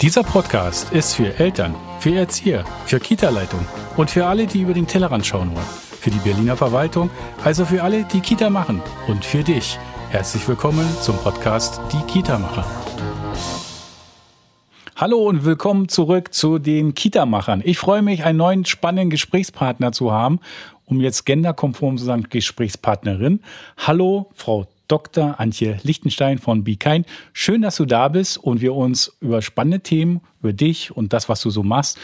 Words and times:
Dieser 0.00 0.22
Podcast 0.22 0.92
ist 0.92 1.16
für 1.16 1.40
Eltern, 1.40 1.74
für 1.98 2.14
Erzieher, 2.14 2.64
für 2.86 3.00
Kita-Leitung 3.00 3.66
und 3.96 4.12
für 4.12 4.26
alle, 4.26 4.46
die 4.46 4.60
über 4.60 4.72
den 4.72 4.86
Tellerrand 4.86 5.26
schauen 5.26 5.52
wollen. 5.52 5.66
Für 6.00 6.10
die 6.10 6.20
Berliner 6.20 6.56
Verwaltung, 6.56 7.10
also 7.42 7.64
für 7.64 7.82
alle, 7.82 8.04
die 8.04 8.20
Kita 8.20 8.48
machen 8.48 8.80
und 9.08 9.24
für 9.24 9.42
dich. 9.42 9.76
Herzlich 10.10 10.46
willkommen 10.46 10.88
zum 11.02 11.16
Podcast 11.16 11.80
Die 11.92 12.12
Kita-Macher. 12.12 12.64
Hallo 14.94 15.18
und 15.18 15.44
willkommen 15.44 15.88
zurück 15.88 16.32
zu 16.32 16.60
den 16.60 16.94
Kita-Machern. 16.94 17.60
Ich 17.64 17.78
freue 17.78 18.02
mich, 18.02 18.24
einen 18.24 18.38
neuen 18.38 18.64
spannenden 18.66 19.10
Gesprächspartner 19.10 19.90
zu 19.90 20.12
haben, 20.12 20.38
um 20.84 21.00
jetzt 21.00 21.26
genderkonform 21.26 21.98
zu 21.98 22.04
sagen, 22.04 22.28
Gesprächspartnerin. 22.30 23.40
Hallo, 23.76 24.30
Frau 24.36 24.68
Dr. 24.88 25.38
Antje 25.38 25.78
Lichtenstein 25.82 26.38
von 26.38 26.64
Be 26.64 26.76
Kind. 26.76 27.06
Schön, 27.32 27.62
dass 27.62 27.76
du 27.76 27.84
da 27.84 28.08
bist 28.08 28.38
und 28.38 28.60
wir 28.60 28.74
uns 28.74 29.16
über 29.20 29.42
spannende 29.42 29.80
Themen, 29.80 30.20
über 30.40 30.52
dich 30.52 30.96
und 30.96 31.12
das, 31.12 31.28
was 31.28 31.42
du 31.42 31.50
so 31.50 31.62
machst, 31.62 31.98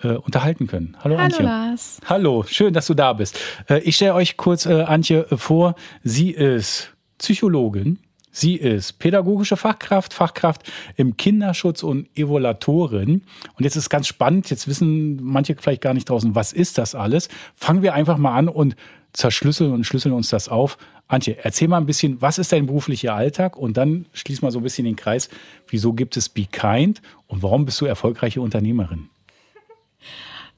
äh, 0.00 0.08
unterhalten 0.08 0.66
können. 0.66 0.96
Hallo, 1.04 1.16
Hallo 1.16 1.24
Antje. 1.24 1.44
Lars. 1.44 2.00
Hallo, 2.06 2.44
schön, 2.48 2.74
dass 2.74 2.86
du 2.86 2.94
da 2.94 3.12
bist. 3.12 3.38
Äh, 3.68 3.80
ich 3.80 3.96
stelle 3.96 4.14
euch 4.14 4.36
kurz 4.36 4.66
äh, 4.66 4.82
Antje 4.82 5.26
vor. 5.36 5.74
Sie 6.02 6.30
ist 6.30 6.92
Psychologin. 7.18 7.98
Sie 8.34 8.56
ist 8.56 8.98
pädagogische 8.98 9.58
Fachkraft, 9.58 10.14
Fachkraft 10.14 10.62
im 10.96 11.18
Kinderschutz 11.18 11.82
und 11.82 12.08
Evaluatorin. 12.16 13.22
Und 13.58 13.64
jetzt 13.64 13.76
ist 13.76 13.90
ganz 13.90 14.06
spannend, 14.06 14.48
jetzt 14.48 14.66
wissen 14.66 15.22
manche 15.22 15.54
vielleicht 15.54 15.82
gar 15.82 15.92
nicht 15.92 16.08
draußen, 16.08 16.34
was 16.34 16.54
ist 16.54 16.78
das 16.78 16.94
alles? 16.94 17.28
Fangen 17.54 17.82
wir 17.82 17.92
einfach 17.92 18.16
mal 18.16 18.34
an 18.34 18.48
und 18.48 18.74
zerschlüsseln 19.12 19.72
und 19.72 19.84
schlüsseln 19.84 20.14
uns 20.14 20.28
das 20.28 20.48
auf. 20.48 20.78
Antje, 21.08 21.36
erzähl 21.42 21.68
mal 21.68 21.78
ein 21.78 21.86
bisschen, 21.86 22.22
was 22.22 22.38
ist 22.38 22.52
dein 22.52 22.66
beruflicher 22.66 23.14
Alltag? 23.14 23.56
Und 23.56 23.76
dann 23.76 24.06
schließ 24.12 24.42
mal 24.42 24.50
so 24.50 24.60
ein 24.60 24.62
bisschen 24.62 24.84
den 24.84 24.96
Kreis. 24.96 25.28
Wieso 25.68 25.92
gibt 25.92 26.16
es 26.16 26.28
Be 26.28 26.46
Kind 26.50 27.02
und 27.26 27.42
warum 27.42 27.64
bist 27.66 27.80
du 27.80 27.86
erfolgreiche 27.86 28.40
Unternehmerin? 28.40 29.08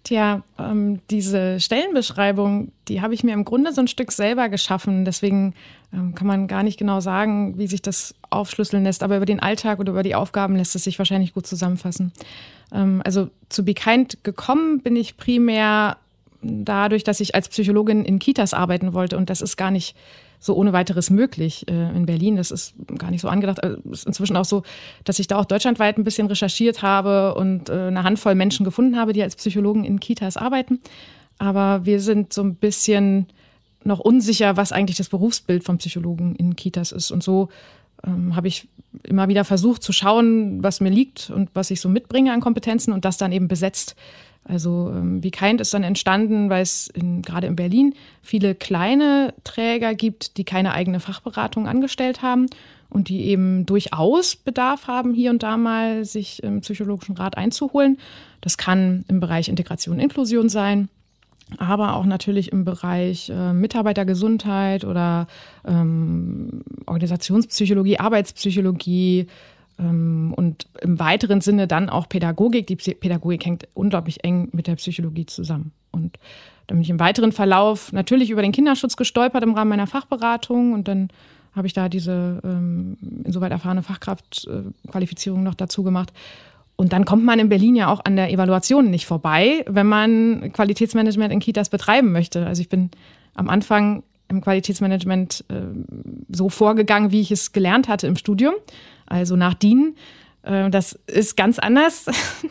Tja, 0.05 0.43
ähm, 0.59 1.01
diese 1.09 1.59
Stellenbeschreibung, 1.61 2.73
die 2.89 3.01
habe 3.01 3.15
ich 3.15 3.25
mir 3.25 3.33
im 3.33 3.47
Grunde 3.47 3.73
so 3.73 3.81
ein 3.81 3.89
Stück 3.89 4.13
selber 4.13 4.51
geschaffen. 4.51 5.07
Deswegen 5.07 5.55
ähm, 5.95 6.15
kann 6.15 6.27
man 6.27 6.47
gar 6.47 6.63
nicht 6.63 6.79
genau 6.79 7.01
sagen, 7.01 7.57
wie 7.57 7.67
sich 7.67 7.81
das 7.81 8.15
aufschlüsseln 8.29 8.85
lässt. 8.85 9.03
Aber 9.03 9.17
über 9.17 9.25
den 9.25 9.41
Alltag 9.41 9.81
oder 9.81 9.93
über 9.93 10.03
die 10.03 10.15
Aufgaben 10.15 10.57
lässt 10.57 10.77
es 10.77 10.85
sich 10.85 10.99
wahrscheinlich 10.99 11.33
gut 11.33 11.47
zusammenfassen. 11.47 12.13
Ähm, 12.71 13.01
also 13.03 13.31
zu 13.49 13.65
Be 13.65 13.73
Kind 13.73 14.23
gekommen 14.25 14.81
bin 14.83 14.95
ich 14.95 15.17
primär 15.17 15.97
dadurch, 16.45 17.05
dass 17.05 17.21
ich 17.21 17.35
als 17.35 17.49
Psychologin 17.49 18.05
in 18.05 18.19
Kitas 18.19 18.55
arbeiten 18.55 18.93
wollte. 18.93 19.17
Und 19.17 19.31
das 19.31 19.41
ist 19.41 19.57
gar 19.57 19.71
nicht 19.71 19.97
so 20.39 20.55
ohne 20.55 20.73
weiteres 20.75 21.09
möglich 21.09 21.67
äh, 21.69 21.97
in 21.97 22.05
Berlin. 22.07 22.37
Das 22.37 22.51
ist 22.51 22.75
gar 22.99 23.11
nicht 23.11 23.23
so 23.23 23.29
angedacht. 23.29 23.59
Es 23.59 23.65
also, 23.65 23.91
ist 23.91 24.07
inzwischen 24.07 24.37
auch 24.37 24.45
so, 24.45 24.63
dass 25.05 25.19
ich 25.19 25.27
da 25.27 25.39
auch 25.39 25.47
deutschlandweit 25.47 25.97
ein 25.97 26.05
bisschen 26.05 26.27
recherchiert 26.27 26.83
habe 26.83 27.35
und 27.35 27.71
äh, 27.71 27.73
eine 27.73 28.03
Handvoll 28.03 28.35
Menschen 28.35 28.65
gefunden 28.65 28.97
habe, 28.97 29.13
die 29.15 29.23
als 29.23 29.37
Psychologen 29.37 29.85
in 29.85 30.01
Kitas 30.01 30.37
arbeiten. 30.37 30.81
Aber 31.39 31.87
wir 31.87 32.01
sind 32.01 32.33
so 32.33 32.43
ein 32.43 32.57
bisschen 32.57 33.27
noch 33.85 34.01
unsicher, 34.01 34.57
was 34.57 34.73
eigentlich 34.73 34.97
das 34.99 35.09
Berufsbild 35.09 35.65
von 35.65 35.79
Psychologen 35.79 36.37
in 36.37 36.57
Kitas 36.57 36.93
ist. 36.93 37.11
Und 37.11 37.23
so 37.23 37.49
ähm, 38.07 38.37
habe 38.37 38.49
ich 38.49 38.69
immer 39.03 39.29
wieder 39.29 39.45
versucht 39.45 39.83
zu 39.83 39.93
schauen, 39.93 40.63
was 40.63 40.81
mir 40.81 40.91
liegt 40.91 41.31
und 41.31 41.51
was 41.55 41.71
ich 41.71 41.81
so 41.81 41.89
mitbringe 41.89 42.33
an 42.33 42.41
Kompetenzen 42.41 42.93
und 42.93 43.05
das 43.05 43.17
dann 43.17 43.33
eben 43.33 43.49
besetzt 43.49 43.97
also 44.45 44.93
ähm, 44.95 45.23
wie 45.23 45.31
Kind 45.31 45.61
ist 45.61 45.73
dann 45.73 45.83
entstanden, 45.83 46.51
weil 46.51 46.63
es 46.63 46.89
in, 46.89 47.23
gerade 47.23 47.47
in 47.47 47.57
Berlin 47.57 47.95
viele 48.23 48.55
kleine 48.55 49.33
Träger 49.43 49.95
gibt, 49.95 50.37
die 50.37 50.45
keine 50.45 50.73
eigene 50.73 51.01
Fachberatung 51.01 51.67
angestellt 51.67 52.21
haben 52.21 52.47
und 52.91 53.09
die 53.09 53.25
eben 53.25 53.65
durchaus 53.67 54.37
Bedarf 54.37 54.87
haben, 54.87 55.15
hier 55.15 55.31
und 55.31 55.43
da 55.43 55.57
mal 55.57 56.05
sich 56.05 56.43
im 56.43 56.61
psychologischen 56.61 57.17
Rat 57.17 57.37
einzuholen. 57.37 57.99
Das 58.43 58.59
kann 58.59 59.05
im 59.09 59.19
Bereich 59.19 59.49
Integration 59.49 59.97
und 59.97 60.01
Inklusion 60.01 60.51
sein, 60.51 60.89
aber 61.57 61.97
auch 61.97 62.05
natürlich 62.05 62.53
im 62.53 62.65
Bereich 62.65 63.31
äh, 63.31 63.53
Mitarbeitergesundheit 63.55 64.85
oder 64.85 65.27
ähm, 65.67 66.63
Organisationspsychologie, 66.87 67.99
Arbeitspsychologie, 67.99 69.27
und 69.79 70.67
im 70.81 70.99
weiteren 70.99 71.41
Sinne 71.41 71.67
dann 71.67 71.89
auch 71.89 72.09
Pädagogik. 72.09 72.67
Die 72.67 72.77
Pädagogik 72.77 73.45
hängt 73.45 73.69
unglaublich 73.75 74.25
eng 74.25 74.49
mit 74.53 74.67
der 74.67 74.77
Psychologie 74.77 75.27
zusammen. 75.27 75.73
Und 75.91 76.19
dann 76.67 76.77
bin 76.77 76.83
ich 76.83 76.91
im 76.91 77.01
weiteren 77.01 77.33
Verlauf 77.33 77.93
natürlich 77.93 78.31
über 78.31 78.43
den 78.43 78.53
Kinderschutz 78.53 78.97
gestolpert 78.97 79.43
im 79.43 79.55
Rahmen 79.55 79.71
meiner 79.71 79.87
Fachberatung 79.87 80.73
und 80.73 80.89
dann 80.89 81.09
habe 81.55 81.67
ich 81.67 81.73
da 81.73 81.89
diese 81.89 82.41
ähm, 82.45 82.97
insoweit 83.25 83.53
erfahrene 83.53 83.83
Fachkraftqualifizierung 83.83 85.43
noch 85.43 85.55
dazu 85.55 85.83
gemacht. 85.85 86.13
Und 86.77 86.93
dann 86.93 87.05
kommt 87.05 87.25
man 87.25 87.39
in 87.39 87.49
Berlin 87.49 87.77
ja 87.77 87.89
auch 87.89 88.01
an 88.05 88.17
der 88.17 88.33
Evaluation 88.33 88.91
nicht 88.91 89.07
vorbei, 89.07 89.65
wenn 89.69 89.87
man 89.87 90.53
Qualitätsmanagement 90.53 91.33
in 91.33 91.39
Kitas 91.39 91.69
betreiben 91.69 92.11
möchte. 92.11 92.45
Also 92.47 92.63
ich 92.63 92.69
bin 92.69 92.91
am 93.35 93.49
Anfang 93.49 94.03
im 94.29 94.41
Qualitätsmanagement 94.41 95.45
äh, 95.49 95.61
so 96.31 96.49
vorgegangen, 96.49 97.13
wie 97.13 97.21
ich 97.21 97.31
es 97.31 97.53
gelernt 97.53 97.87
hatte 97.87 98.09
im 98.09 98.17
Studium 98.17 98.55
also 99.07 99.37
nach 99.37 99.55
DIN. 99.55 99.97
Äh, 100.43 100.71
das 100.71 100.93
ist 101.07 101.37
ganz 101.37 101.59
anders. 101.59 102.07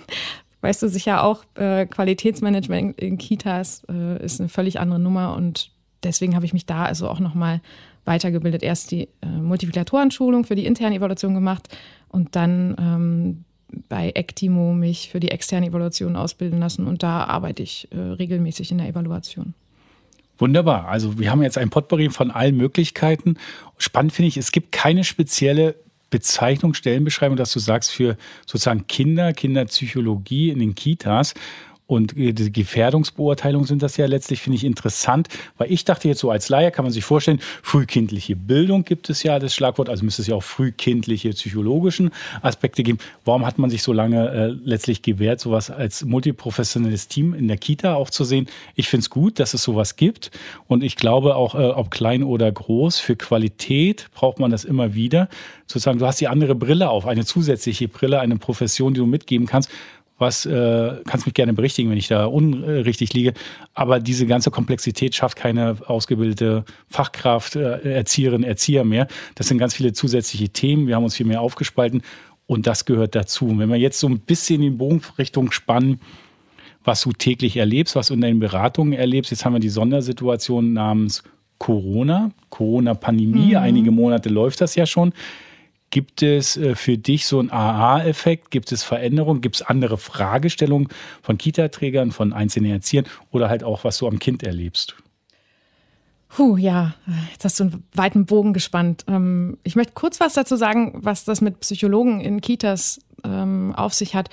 weißt 0.61 0.81
du 0.81 0.89
sicher 0.89 1.23
auch, 1.23 1.43
äh, 1.55 1.85
Qualitätsmanagement 1.85 2.99
in 2.99 3.17
Kitas 3.17 3.83
äh, 3.89 4.23
ist 4.23 4.39
eine 4.39 4.49
völlig 4.49 4.79
andere 4.79 4.99
Nummer 4.99 5.35
und 5.35 5.71
deswegen 6.03 6.35
habe 6.35 6.45
ich 6.45 6.53
mich 6.53 6.65
da 6.65 6.85
also 6.85 7.09
auch 7.09 7.19
nochmal 7.19 7.61
weitergebildet. 8.05 8.63
Erst 8.63 8.91
die 8.91 9.07
Multiplikatorenschulung 9.25 10.43
für 10.43 10.55
die 10.55 10.65
interne 10.65 10.95
Evaluation 10.95 11.33
gemacht 11.33 11.69
und 12.09 12.35
dann 12.35 12.75
ähm, 12.77 13.45
bei 13.87 14.09
Ectimo 14.09 14.73
mich 14.73 15.09
für 15.09 15.21
die 15.21 15.31
externe 15.31 15.67
Evaluation 15.67 16.17
ausbilden 16.17 16.59
lassen 16.59 16.85
und 16.85 17.01
da 17.01 17.23
arbeite 17.23 17.63
ich 17.63 17.87
regelmäßig 17.93 18.71
in 18.71 18.79
der 18.79 18.89
Evaluation. 18.89 19.53
Wunderbar. 20.37 20.89
Also 20.89 21.17
wir 21.17 21.31
haben 21.31 21.43
jetzt 21.43 21.57
ein 21.57 21.69
Potpourri 21.69 22.09
von 22.09 22.29
allen 22.29 22.57
Möglichkeiten. 22.57 23.37
Spannend 23.77 24.11
finde 24.11 24.27
ich, 24.27 24.37
es 24.37 24.51
gibt 24.51 24.73
keine 24.73 25.05
spezielle 25.05 25.75
Bezeichnung, 26.13 26.75
Stellenbeschreibung, 26.75 27.37
dass 27.37 27.51
du 27.53 27.59
sagst, 27.59 27.91
für 27.91 28.17
sozusagen 28.45 28.85
Kinder, 28.85 29.33
Kinderpsychologie 29.33 30.51
in 30.51 30.59
den 30.59 30.75
Kitas. 30.75 31.33
Und 31.85 32.13
die 32.15 32.51
Gefährdungsbeurteilungen 32.51 33.67
sind 33.67 33.83
das 33.83 33.97
ja 33.97 34.05
letztlich, 34.05 34.41
finde 34.41 34.55
ich 34.55 34.63
interessant, 34.63 35.27
weil 35.57 35.69
ich 35.69 35.83
dachte 35.83 36.07
jetzt 36.07 36.19
so 36.19 36.31
als 36.31 36.47
Laie 36.47 36.71
kann 36.71 36.85
man 36.85 36.93
sich 36.93 37.03
vorstellen, 37.03 37.41
frühkindliche 37.61 38.37
Bildung 38.37 38.85
gibt 38.85 39.09
es 39.09 39.21
ja 39.21 39.37
das 39.37 39.53
Schlagwort, 39.53 39.89
also 39.89 40.05
müsste 40.05 40.21
es 40.21 40.29
ja 40.29 40.35
auch 40.35 40.43
frühkindliche 40.43 41.31
psychologischen 41.31 42.11
Aspekte 42.41 42.83
geben. 42.83 42.99
Warum 43.25 43.45
hat 43.45 43.57
man 43.57 43.69
sich 43.69 43.83
so 43.83 43.91
lange 43.91 44.29
äh, 44.29 44.47
letztlich 44.63 45.01
gewährt, 45.01 45.41
sowas 45.41 45.69
als 45.69 46.05
multiprofessionelles 46.05 47.09
Team 47.09 47.33
in 47.33 47.49
der 47.49 47.57
Kita 47.57 47.95
auch 47.95 48.09
zu 48.09 48.23
sehen? 48.23 48.47
Ich 48.75 48.87
finde 48.87 49.01
es 49.01 49.09
gut, 49.09 49.39
dass 49.39 49.53
es 49.53 49.61
sowas 49.61 49.97
gibt 49.97 50.31
und 50.67 50.83
ich 50.83 50.95
glaube 50.95 51.35
auch, 51.35 51.53
äh, 51.53 51.65
ob 51.65 51.91
klein 51.91 52.23
oder 52.23 52.49
groß, 52.49 52.99
für 52.99 53.17
Qualität 53.17 54.07
braucht 54.13 54.39
man 54.39 54.51
das 54.51 54.63
immer 54.63 54.93
wieder. 54.93 55.27
Sozusagen, 55.67 55.99
du 55.99 56.05
hast 56.05 56.21
die 56.21 56.29
andere 56.29 56.55
Brille 56.55 56.89
auf, 56.89 57.05
eine 57.05 57.25
zusätzliche 57.25 57.89
Brille, 57.89 58.21
eine 58.21 58.37
Profession, 58.37 58.93
die 58.93 58.99
du 59.01 59.05
mitgeben 59.05 59.47
kannst 59.47 59.69
was, 60.23 60.45
äh, 60.45 60.93
kannst 61.05 61.25
mich 61.25 61.35
gerne 61.35 61.53
berichtigen, 61.53 61.89
wenn 61.89 61.97
ich 61.97 62.07
da 62.07 62.25
unrichtig 62.25 63.13
liege, 63.13 63.33
aber 63.73 63.99
diese 63.99 64.25
ganze 64.25 64.49
Komplexität 64.49 65.13
schafft 65.13 65.37
keine 65.37 65.77
ausgebildete 65.85 66.63
Fachkraft, 66.89 67.55
äh, 67.55 67.93
Erzieherin, 67.93 68.43
Erzieher 68.43 68.83
mehr. 68.83 69.07
Das 69.35 69.47
sind 69.47 69.57
ganz 69.57 69.75
viele 69.75 69.93
zusätzliche 69.93 70.49
Themen. 70.49 70.87
Wir 70.87 70.95
haben 70.95 71.03
uns 71.03 71.15
viel 71.15 71.25
mehr 71.25 71.41
aufgespalten 71.41 72.01
und 72.47 72.65
das 72.65 72.85
gehört 72.85 73.15
dazu. 73.15 73.47
Und 73.47 73.59
wenn 73.59 73.69
wir 73.69 73.77
jetzt 73.77 73.99
so 73.99 74.07
ein 74.07 74.19
bisschen 74.19 74.61
in 74.63 74.71
die 74.71 74.77
Bogenrichtung 74.77 75.51
spannen, 75.51 75.99
was 76.83 77.01
du 77.01 77.11
täglich 77.11 77.57
erlebst, 77.57 77.95
was 77.95 78.07
du 78.07 78.13
in 78.13 78.21
deinen 78.21 78.39
Beratungen 78.39 78.93
erlebst, 78.93 79.31
jetzt 79.31 79.45
haben 79.45 79.53
wir 79.53 79.59
die 79.59 79.69
Sondersituation 79.69 80.73
namens 80.73 81.23
Corona, 81.57 82.31
Corona-Pandemie. 82.49 83.51
Mhm. 83.51 83.57
Einige 83.57 83.91
Monate 83.91 84.29
läuft 84.29 84.61
das 84.61 84.75
ja 84.75 84.85
schon. 84.85 85.13
Gibt 85.93 86.23
es 86.23 86.57
äh, 86.57 86.73
für 86.73 86.97
dich 86.97 87.27
so 87.27 87.37
einen 87.37 87.51
AA-Effekt? 87.51 88.49
Gibt 88.49 88.71
es 88.71 88.81
Veränderungen? 88.81 89.41
Gibt 89.41 89.57
es 89.57 89.61
andere 89.61 89.99
Fragestellungen 89.99 90.87
von 91.21 91.37
Kita-Trägern, 91.37 92.11
von 92.11 92.33
einzelnen 92.33 92.71
Erziehern 92.71 93.05
oder 93.29 93.47
halt 93.47 93.63
auch, 93.63 93.83
was 93.83 93.99
du 93.99 94.07
am 94.07 94.17
Kind 94.17 94.41
erlebst? 94.41 94.95
Puh, 96.29 96.57
ja, 96.57 96.95
jetzt 97.31 97.45
hast 97.45 97.59
du 97.59 97.65
einen 97.65 97.83
weiten 97.93 98.25
Bogen 98.25 98.53
gespannt. 98.53 99.05
Ähm, 99.07 99.59
ich 99.61 99.75
möchte 99.75 99.93
kurz 99.93 100.19
was 100.19 100.33
dazu 100.33 100.55
sagen, 100.55 100.93
was 100.95 101.25
das 101.25 101.41
mit 101.41 101.59
Psychologen 101.59 102.21
in 102.21 102.41
Kitas 102.41 102.99
ähm, 103.23 103.75
auf 103.75 103.93
sich 103.93 104.15
hat 104.15 104.31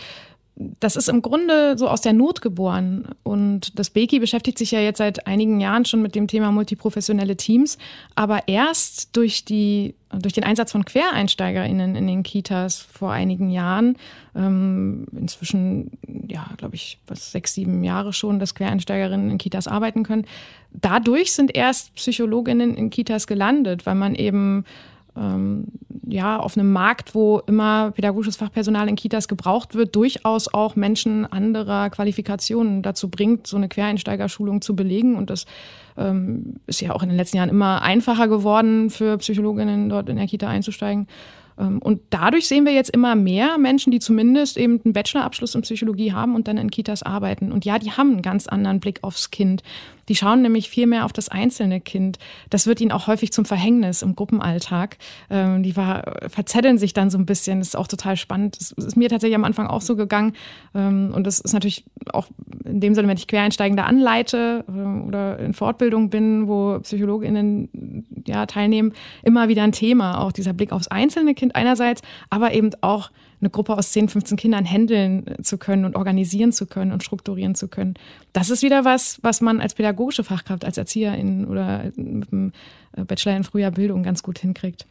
das 0.78 0.96
ist 0.96 1.08
im 1.08 1.22
Grunde 1.22 1.78
so 1.78 1.88
aus 1.88 2.02
der 2.02 2.12
Not 2.12 2.42
geboren. 2.42 3.08
Und 3.22 3.78
das 3.78 3.88
Beki 3.88 4.18
beschäftigt 4.18 4.58
sich 4.58 4.72
ja 4.72 4.80
jetzt 4.80 4.98
seit 4.98 5.26
einigen 5.26 5.58
Jahren 5.58 5.86
schon 5.86 6.02
mit 6.02 6.14
dem 6.14 6.26
Thema 6.26 6.52
multiprofessionelle 6.52 7.36
Teams. 7.36 7.78
Aber 8.14 8.46
erst 8.46 9.16
durch, 9.16 9.46
die, 9.46 9.94
durch 10.12 10.34
den 10.34 10.44
Einsatz 10.44 10.72
von 10.72 10.84
QuereinsteigerInnen 10.84 11.96
in 11.96 12.06
den 12.06 12.22
Kitas 12.22 12.78
vor 12.78 13.10
einigen 13.10 13.48
Jahren, 13.48 13.96
ähm, 14.36 15.06
inzwischen, 15.12 15.92
ja, 16.28 16.46
glaube 16.58 16.74
ich, 16.74 16.98
was, 17.06 17.32
sechs, 17.32 17.54
sieben 17.54 17.82
Jahre 17.82 18.12
schon, 18.12 18.38
dass 18.38 18.54
QuereinsteigerInnen 18.54 19.30
in 19.30 19.38
Kitas 19.38 19.66
arbeiten 19.66 20.02
können. 20.02 20.26
Dadurch 20.72 21.32
sind 21.32 21.56
erst 21.56 21.94
PsychologInnen 21.94 22.74
in 22.74 22.90
Kitas 22.90 23.26
gelandet, 23.26 23.86
weil 23.86 23.94
man 23.94 24.14
eben 24.14 24.66
ähm, 25.16 25.66
ja, 26.06 26.38
auf 26.38 26.56
einem 26.56 26.72
Markt, 26.72 27.14
wo 27.14 27.40
immer 27.46 27.92
pädagogisches 27.92 28.36
Fachpersonal 28.36 28.88
in 28.88 28.96
Kitas 28.96 29.28
gebraucht 29.28 29.74
wird, 29.74 29.94
durchaus 29.94 30.52
auch 30.52 30.76
Menschen 30.76 31.26
anderer 31.26 31.90
Qualifikationen 31.90 32.82
dazu 32.82 33.08
bringt, 33.08 33.46
so 33.46 33.56
eine 33.56 33.68
Quereinsteigerschulung 33.68 34.60
zu 34.60 34.74
belegen. 34.74 35.16
Und 35.16 35.30
das 35.30 35.46
ähm, 35.96 36.56
ist 36.66 36.80
ja 36.80 36.94
auch 36.94 37.02
in 37.02 37.08
den 37.08 37.16
letzten 37.16 37.36
Jahren 37.36 37.48
immer 37.48 37.82
einfacher 37.82 38.28
geworden, 38.28 38.90
für 38.90 39.18
Psychologinnen 39.18 39.88
dort 39.88 40.08
in 40.08 40.16
der 40.16 40.26
Kita 40.26 40.48
einzusteigen. 40.48 41.06
Ähm, 41.58 41.80
und 41.80 42.00
dadurch 42.10 42.48
sehen 42.48 42.64
wir 42.64 42.72
jetzt 42.72 42.90
immer 42.90 43.14
mehr 43.14 43.58
Menschen, 43.58 43.90
die 43.90 44.00
zumindest 44.00 44.56
eben 44.56 44.80
einen 44.84 44.92
Bachelorabschluss 44.92 45.54
in 45.54 45.62
Psychologie 45.62 46.12
haben 46.12 46.34
und 46.34 46.48
dann 46.48 46.56
in 46.56 46.70
Kitas 46.70 47.02
arbeiten. 47.02 47.52
Und 47.52 47.64
ja, 47.64 47.78
die 47.78 47.92
haben 47.92 48.12
einen 48.12 48.22
ganz 48.22 48.46
anderen 48.46 48.80
Blick 48.80 49.00
aufs 49.02 49.30
Kind. 49.30 49.62
Die 50.10 50.16
schauen 50.16 50.42
nämlich 50.42 50.68
viel 50.68 50.88
mehr 50.88 51.04
auf 51.04 51.12
das 51.12 51.28
einzelne 51.28 51.80
Kind. 51.80 52.18
Das 52.50 52.66
wird 52.66 52.80
ihnen 52.80 52.90
auch 52.90 53.06
häufig 53.06 53.32
zum 53.32 53.44
Verhängnis 53.44 54.02
im 54.02 54.16
Gruppenalltag. 54.16 54.98
Ähm, 55.30 55.62
die 55.62 55.76
war, 55.76 56.16
verzetteln 56.28 56.78
sich 56.78 56.94
dann 56.94 57.10
so 57.10 57.18
ein 57.18 57.26
bisschen. 57.26 57.60
Das 57.60 57.68
ist 57.68 57.76
auch 57.76 57.86
total 57.86 58.16
spannend. 58.16 58.56
Das 58.58 58.72
ist 58.72 58.96
mir 58.96 59.08
tatsächlich 59.08 59.36
am 59.36 59.44
Anfang 59.44 59.68
auch 59.68 59.82
so 59.82 59.94
gegangen. 59.94 60.32
Ähm, 60.74 61.12
und 61.14 61.28
das 61.28 61.38
ist 61.38 61.52
natürlich 61.52 61.84
auch 62.12 62.26
in 62.64 62.80
dem 62.80 62.96
Sinne, 62.96 63.06
wenn 63.06 63.16
ich 63.16 63.28
Quereinsteigende 63.28 63.84
anleite 63.84 64.64
oder 65.06 65.38
in 65.38 65.54
Fortbildung 65.54 66.10
bin, 66.10 66.48
wo 66.48 66.80
PsychologInnen 66.80 68.24
ja, 68.26 68.46
teilnehmen, 68.46 68.92
immer 69.22 69.48
wieder 69.48 69.62
ein 69.62 69.70
Thema. 69.70 70.22
Auch 70.22 70.32
dieser 70.32 70.54
Blick 70.54 70.72
aufs 70.72 70.88
einzelne 70.88 71.34
Kind 71.34 71.54
einerseits, 71.54 72.02
aber 72.30 72.52
eben 72.52 72.70
auch 72.80 73.12
eine 73.40 73.50
Gruppe 73.50 73.76
aus 73.76 73.92
10, 73.92 74.08
15 74.08 74.36
Kindern 74.36 74.64
handeln 74.64 75.24
zu 75.42 75.58
können 75.58 75.84
und 75.84 75.96
organisieren 75.96 76.52
zu 76.52 76.66
können 76.66 76.92
und 76.92 77.02
strukturieren 77.02 77.54
zu 77.54 77.68
können. 77.68 77.94
Das 78.32 78.50
ist 78.50 78.62
wieder 78.62 78.84
was, 78.84 79.18
was 79.22 79.40
man 79.40 79.60
als 79.60 79.74
pädagogische 79.74 80.24
Fachkraft, 80.24 80.64
als 80.64 80.76
Erzieherin 80.76 81.46
oder 81.46 81.84
mit 81.96 82.32
einem 82.32 82.52
Bachelor 83.06 83.36
in 83.36 83.44
früher 83.44 83.70
Bildung 83.70 84.02
ganz 84.02 84.22
gut 84.22 84.38
hinkriegt. 84.38 84.86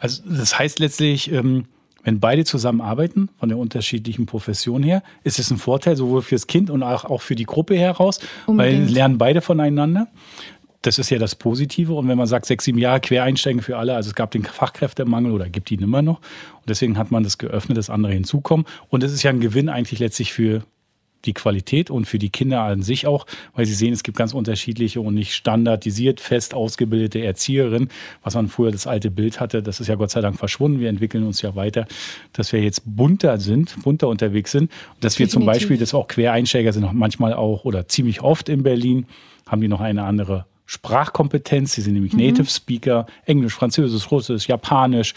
Also 0.00 0.22
das 0.28 0.58
heißt 0.58 0.78
letztlich, 0.80 1.32
ähm, 1.32 1.64
wenn 2.04 2.20
beide 2.20 2.44
zusammenarbeiten, 2.44 3.30
von 3.38 3.48
der 3.48 3.56
unterschiedlichen 3.58 4.26
Profession 4.26 4.82
her, 4.82 5.02
ist 5.24 5.38
es 5.38 5.50
ein 5.50 5.56
Vorteil, 5.56 5.96
sowohl 5.96 6.20
fürs 6.20 6.46
Kind 6.46 6.68
und 6.68 6.82
auch 6.82 7.22
für 7.22 7.34
die 7.34 7.44
Gruppe 7.44 7.76
heraus, 7.76 8.20
Unbedingt. 8.46 8.86
weil 8.86 8.92
lernen 8.92 9.18
beide 9.18 9.40
voneinander 9.40 10.08
das 10.84 10.98
ist 10.98 11.10
ja 11.10 11.18
das 11.18 11.34
Positive. 11.34 11.94
Und 11.94 12.08
wenn 12.08 12.18
man 12.18 12.26
sagt, 12.26 12.44
sechs, 12.44 12.64
sieben 12.64 12.78
Jahre 12.78 13.00
Quereinsteigen 13.00 13.62
für 13.62 13.78
alle, 13.78 13.94
also 13.96 14.08
es 14.08 14.14
gab 14.14 14.30
den 14.30 14.44
Fachkräftemangel 14.44 15.32
oder 15.32 15.48
gibt 15.48 15.70
ihn 15.70 15.80
immer 15.80 16.02
noch. 16.02 16.18
Und 16.18 16.68
deswegen 16.68 16.98
hat 16.98 17.10
man 17.10 17.22
das 17.22 17.38
geöffnet, 17.38 17.78
dass 17.78 17.88
andere 17.88 18.12
hinzukommen. 18.12 18.66
Und 18.90 19.02
es 19.02 19.12
ist 19.12 19.22
ja 19.22 19.30
ein 19.30 19.40
Gewinn 19.40 19.70
eigentlich 19.70 19.98
letztlich 19.98 20.34
für 20.34 20.62
die 21.24 21.32
Qualität 21.32 21.88
und 21.88 22.04
für 22.04 22.18
die 22.18 22.28
Kinder 22.28 22.60
an 22.60 22.82
sich 22.82 23.06
auch, 23.06 23.24
weil 23.54 23.64
sie 23.64 23.72
sehen, 23.72 23.94
es 23.94 24.02
gibt 24.02 24.18
ganz 24.18 24.34
unterschiedliche 24.34 25.00
und 25.00 25.14
nicht 25.14 25.32
standardisiert 25.32 26.20
fest 26.20 26.52
ausgebildete 26.52 27.24
Erzieherinnen, 27.24 27.88
was 28.22 28.34
man 28.34 28.48
früher 28.48 28.70
das 28.70 28.86
alte 28.86 29.10
Bild 29.10 29.40
hatte. 29.40 29.62
Das 29.62 29.80
ist 29.80 29.88
ja 29.88 29.94
Gott 29.94 30.10
sei 30.10 30.20
Dank 30.20 30.38
verschwunden. 30.38 30.80
Wir 30.80 30.90
entwickeln 30.90 31.24
uns 31.24 31.40
ja 31.40 31.56
weiter, 31.56 31.86
dass 32.34 32.52
wir 32.52 32.60
jetzt 32.60 32.82
bunter 32.84 33.38
sind, 33.38 33.82
bunter 33.82 34.08
unterwegs 34.08 34.52
sind. 34.52 34.64
Und 34.64 35.02
dass 35.02 35.18
wir 35.18 35.24
Definitiv. 35.24 35.32
zum 35.32 35.46
Beispiel, 35.46 35.78
dass 35.78 35.94
auch 35.94 36.08
Quereinsteiger 36.08 36.74
sind, 36.74 36.92
manchmal 36.92 37.32
auch 37.32 37.64
oder 37.64 37.88
ziemlich 37.88 38.20
oft 38.20 38.50
in 38.50 38.62
Berlin, 38.62 39.06
haben 39.46 39.62
die 39.62 39.68
noch 39.68 39.80
eine 39.80 40.04
andere 40.04 40.44
Sprachkompetenz. 40.66 41.72
Sie 41.72 41.82
sind 41.82 41.94
nämlich 41.94 42.12
mhm. 42.12 42.20
Native 42.20 42.50
Speaker, 42.50 43.06
Englisch, 43.26 43.54
Französisch, 43.54 44.10
Russisch, 44.10 44.48
Japanisch, 44.48 45.14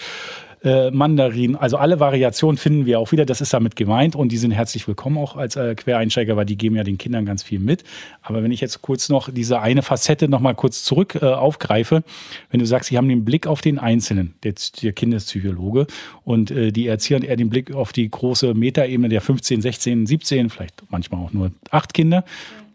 äh, 0.64 0.92
Mandarin. 0.92 1.56
Also 1.56 1.78
alle 1.78 2.00
Variationen 2.00 2.58
finden 2.58 2.86
wir 2.86 3.00
auch 3.00 3.12
wieder. 3.12 3.26
Das 3.26 3.42
ist 3.42 3.54
damit 3.54 3.76
gemeint 3.76 4.16
und 4.16 4.32
die 4.32 4.38
sind 4.38 4.52
herzlich 4.52 4.88
willkommen 4.88 5.18
auch 5.18 5.36
als 5.36 5.56
äh, 5.56 5.76
Quereinsteiger, 5.76 6.36
weil 6.36 6.46
die 6.46 6.58
geben 6.58 6.76
ja 6.76 6.84
den 6.84 6.98
Kindern 6.98 7.26
ganz 7.26 7.44
viel 7.44 7.60
mit. 7.60 7.84
Aber 8.22 8.44
wenn 8.44 8.52
ich 8.52 8.60
jetzt 8.60 8.82
kurz 8.82 9.10
noch 9.10 9.30
diese 9.32 9.62
eine 9.62 9.84
Facette 9.84 10.28
noch 10.28 10.40
mal 10.40 10.56
kurz 10.56 10.84
zurück 10.84 11.20
äh, 11.22 11.26
aufgreife, 11.26 12.04
wenn 12.50 12.60
du 12.60 12.66
sagst, 12.66 12.90
sie 12.90 12.98
haben 12.98 13.08
den 13.08 13.24
Blick 13.24 13.48
auf 13.48 13.62
den 13.62 13.78
Einzelnen, 13.80 14.34
der, 14.44 14.56
der 14.82 14.94
Kindespsychologe 14.94 15.88
und 16.24 16.52
äh, 16.52 16.72
die 16.72 16.88
Erzieher 16.88 17.24
eher 17.24 17.38
den 17.38 17.50
Blick 17.50 17.74
auf 17.74 17.94
die 17.94 18.10
große 18.10 18.54
Metaebene 18.54 19.10
der 19.10 19.22
15, 19.22 19.62
16, 19.62 20.08
17, 20.08 20.50
vielleicht 20.50 20.84
manchmal 20.90 21.24
auch 21.24 21.34
nur 21.34 21.52
acht 21.72 21.94
Kinder. 21.94 22.26
Ja 22.26 22.67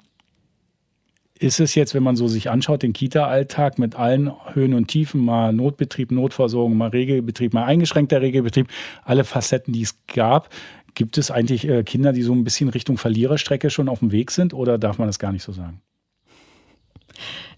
ist 1.43 1.61
es 1.61 1.75
jetzt, 1.75 1.95
wenn 1.95 2.03
man 2.03 2.17
so 2.17 2.29
sich 2.29 2.51
anschaut, 2.51 2.83
den 2.83 2.93
Kita-Alltag 2.93 3.79
mit 3.79 3.97
allen 3.97 4.31
Höhen 4.55 4.75
und 4.75 4.89
Tiefen, 4.89 5.25
mal 5.25 5.53
Notbetrieb, 5.53 6.13
Notversorgung, 6.13 6.77
mal 6.77 6.91
Regelbetrieb, 6.91 7.53
mal 7.53 7.65
eingeschränkter 7.65 8.21
Regelbetrieb, 8.21 8.69
alle 9.05 9.25
Facetten, 9.25 9.73
die 9.73 9.83
es 9.83 9.99
gab, 10.07 10.49
gibt 10.95 11.19
es 11.19 11.31
eigentlich 11.31 11.69
äh, 11.69 11.83
Kinder, 11.83 12.13
die 12.13 12.23
so 12.23 12.33
ein 12.33 12.45
bisschen 12.45 12.69
Richtung 12.69 12.97
Verliererstrecke 12.97 13.71
schon 13.71 13.89
auf 13.89 13.99
dem 13.99 14.13
Weg 14.13 14.31
sind 14.31 14.55
oder 14.55 14.79
darf 14.79 14.99
man 14.99 15.09
das 15.09 15.19
gar 15.19 15.33
nicht 15.33 15.43
so 15.43 15.53
sagen? 15.53 15.81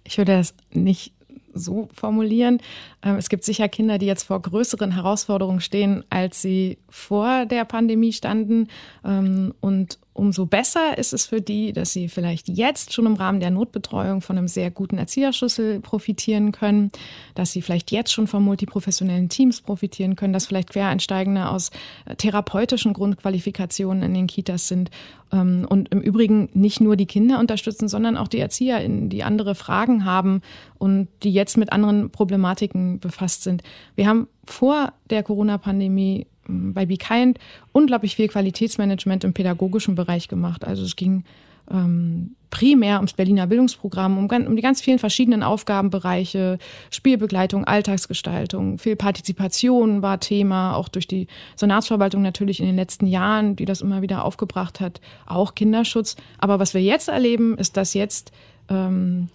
Ich 0.05 0.19
würde 0.19 0.37
das 0.37 0.55
nicht 0.73 1.13
so 1.53 1.89
formulieren. 1.93 2.59
Ähm, 3.03 3.17
es 3.17 3.29
gibt 3.29 3.45
sicher 3.45 3.69
Kinder, 3.69 3.99
die 3.99 4.07
jetzt 4.07 4.25
vor 4.25 4.41
größeren 4.41 4.93
Herausforderungen 4.93 5.61
stehen, 5.61 6.05
als 6.11 6.43
sie 6.43 6.79
vor 6.89 7.47
der 7.47 7.65
Pandemie 7.65 8.13
standen. 8.13 8.69
Ähm, 9.05 9.55
und 9.61 9.99
umso 10.15 10.47
besser 10.47 10.97
ist 10.97 11.13
es 11.13 11.27
für 11.27 11.41
die, 11.41 11.73
dass 11.73 11.93
sie 11.93 12.09
vielleicht 12.09 12.49
jetzt 12.49 12.93
schon 12.93 13.05
im 13.07 13.15
Rahmen 13.15 13.41
der 13.41 13.51
Notbetreuung 13.51 14.21
von 14.23 14.39
einem 14.39 14.49
sehr 14.49 14.71
guten 14.71 14.97
Erzieherschlüssel 14.97 15.81
profitieren 15.81 16.53
können, 16.53 16.91
dass 17.35 17.53
sie 17.53 17.61
vielleicht 17.61 17.91
jetzt 17.91 18.13
schon 18.13 18.29
von 18.29 18.43
multiprofessionellen 18.43 19.29
Teams 19.29 19.61
profitieren 19.61 20.15
können, 20.15 20.33
dass 20.33 20.47
vielleicht 20.47 20.71
Quereinsteigende 20.71 21.49
aus 21.49 21.71
äh, 22.07 22.15
therapeutischen 22.15 22.93
Grundqualifikationen 22.93 24.05
in 24.05 24.15
den 24.15 24.27
Kitas 24.29 24.69
sind 24.69 24.91
ähm, 25.33 25.67
und 25.69 25.91
im 25.91 26.01
Übrigen 26.01 26.49
nicht 26.55 26.81
nur 26.81 26.97
die 26.97 27.07
Kinder 27.07 27.41
unterstützen, 27.41 27.89
sondern 27.89 28.17
auch 28.17 28.29
die 28.29 28.39
ErzieherInnen, 28.39 29.11
die 29.11 29.25
andere 29.25 29.57
Fragen 29.57 30.05
haben 30.05 30.43
und 30.79 31.09
die 31.25 31.33
jetzt 31.33 31.57
mit 31.57 31.73
anderen 31.73 32.11
Problematiken 32.11 33.01
befasst 33.01 33.43
sind. 33.43 33.63
Wir 33.97 34.07
haben 34.07 34.29
vor 34.45 34.93
der 35.11 35.25
Corona-Pandemie 35.25 36.27
bei 36.47 36.87
Be 36.87 36.97
Kind 36.97 37.39
unglaublich 37.73 38.17
viel 38.17 38.29
Qualitätsmanagement 38.29 39.25
im 39.25 39.33
pädagogischen 39.33 39.95
Bereich 39.95 40.29
gemacht. 40.29 40.65
Also 40.65 40.85
es 40.85 40.97
ging 40.97 41.25
ähm, 41.71 42.37
primär 42.51 42.97
ums 42.97 43.15
Berliner 43.15 43.47
Bildungsprogramm, 43.47 44.17
um, 44.17 44.29
um, 44.31 44.57
die 44.57 44.63
ganz 44.63 44.81
vielen 44.81 44.99
verschiedenen 44.99 45.43
Aufgabenbereiche, 45.43 46.59
Spielbegleitung, 46.91 47.65
Alltagsgestaltung, 47.65 48.79
viel 48.79 48.97
Partizipation 48.97 50.03
war 50.03 50.21
Thema, 50.21 50.77
auch 50.77 50.89
durch 50.89 51.09
die 51.09 51.27
Senatsverwaltung 51.57 52.23
natürlich 52.23 52.61
in 52.61 52.67
den 52.67 52.77
letzten 52.77 53.07
Jahren, 53.07 53.57
die 53.57 53.65
das 53.65 53.81
immer 53.81 54.03
wieder 54.03 54.25
aufgebracht 54.25 54.81
hat, 54.81 55.01
auch 55.27 55.55
Kinderschutz. 55.55 56.17
Aber 56.39 56.61
was 56.61 56.75
wir 56.75 56.83
jetzt 56.83 57.09
erleben, 57.09 57.59
ist, 57.59 57.77
dass 57.77 57.95
jetzt 57.95 58.31
ähm, 58.69 59.29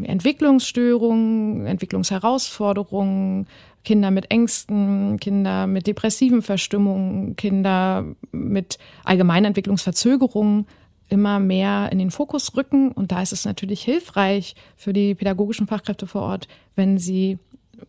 Entwicklungsstörungen, 0.00 1.66
Entwicklungsherausforderungen, 1.66 3.46
Kinder 3.84 4.10
mit 4.10 4.30
Ängsten, 4.30 5.18
Kinder 5.18 5.66
mit 5.66 5.86
depressiven 5.86 6.42
Verstimmungen, 6.42 7.36
Kinder 7.36 8.04
mit 8.30 8.78
allgemeinen 9.04 9.46
Entwicklungsverzögerungen 9.46 10.66
immer 11.08 11.40
mehr 11.40 11.90
in 11.92 11.98
den 11.98 12.10
Fokus 12.10 12.56
rücken. 12.56 12.92
Und 12.92 13.12
da 13.12 13.20
ist 13.20 13.32
es 13.32 13.44
natürlich 13.44 13.82
hilfreich 13.82 14.54
für 14.76 14.92
die 14.92 15.14
pädagogischen 15.14 15.66
Fachkräfte 15.66 16.06
vor 16.06 16.22
Ort, 16.22 16.48
wenn 16.74 16.98
sie 16.98 17.38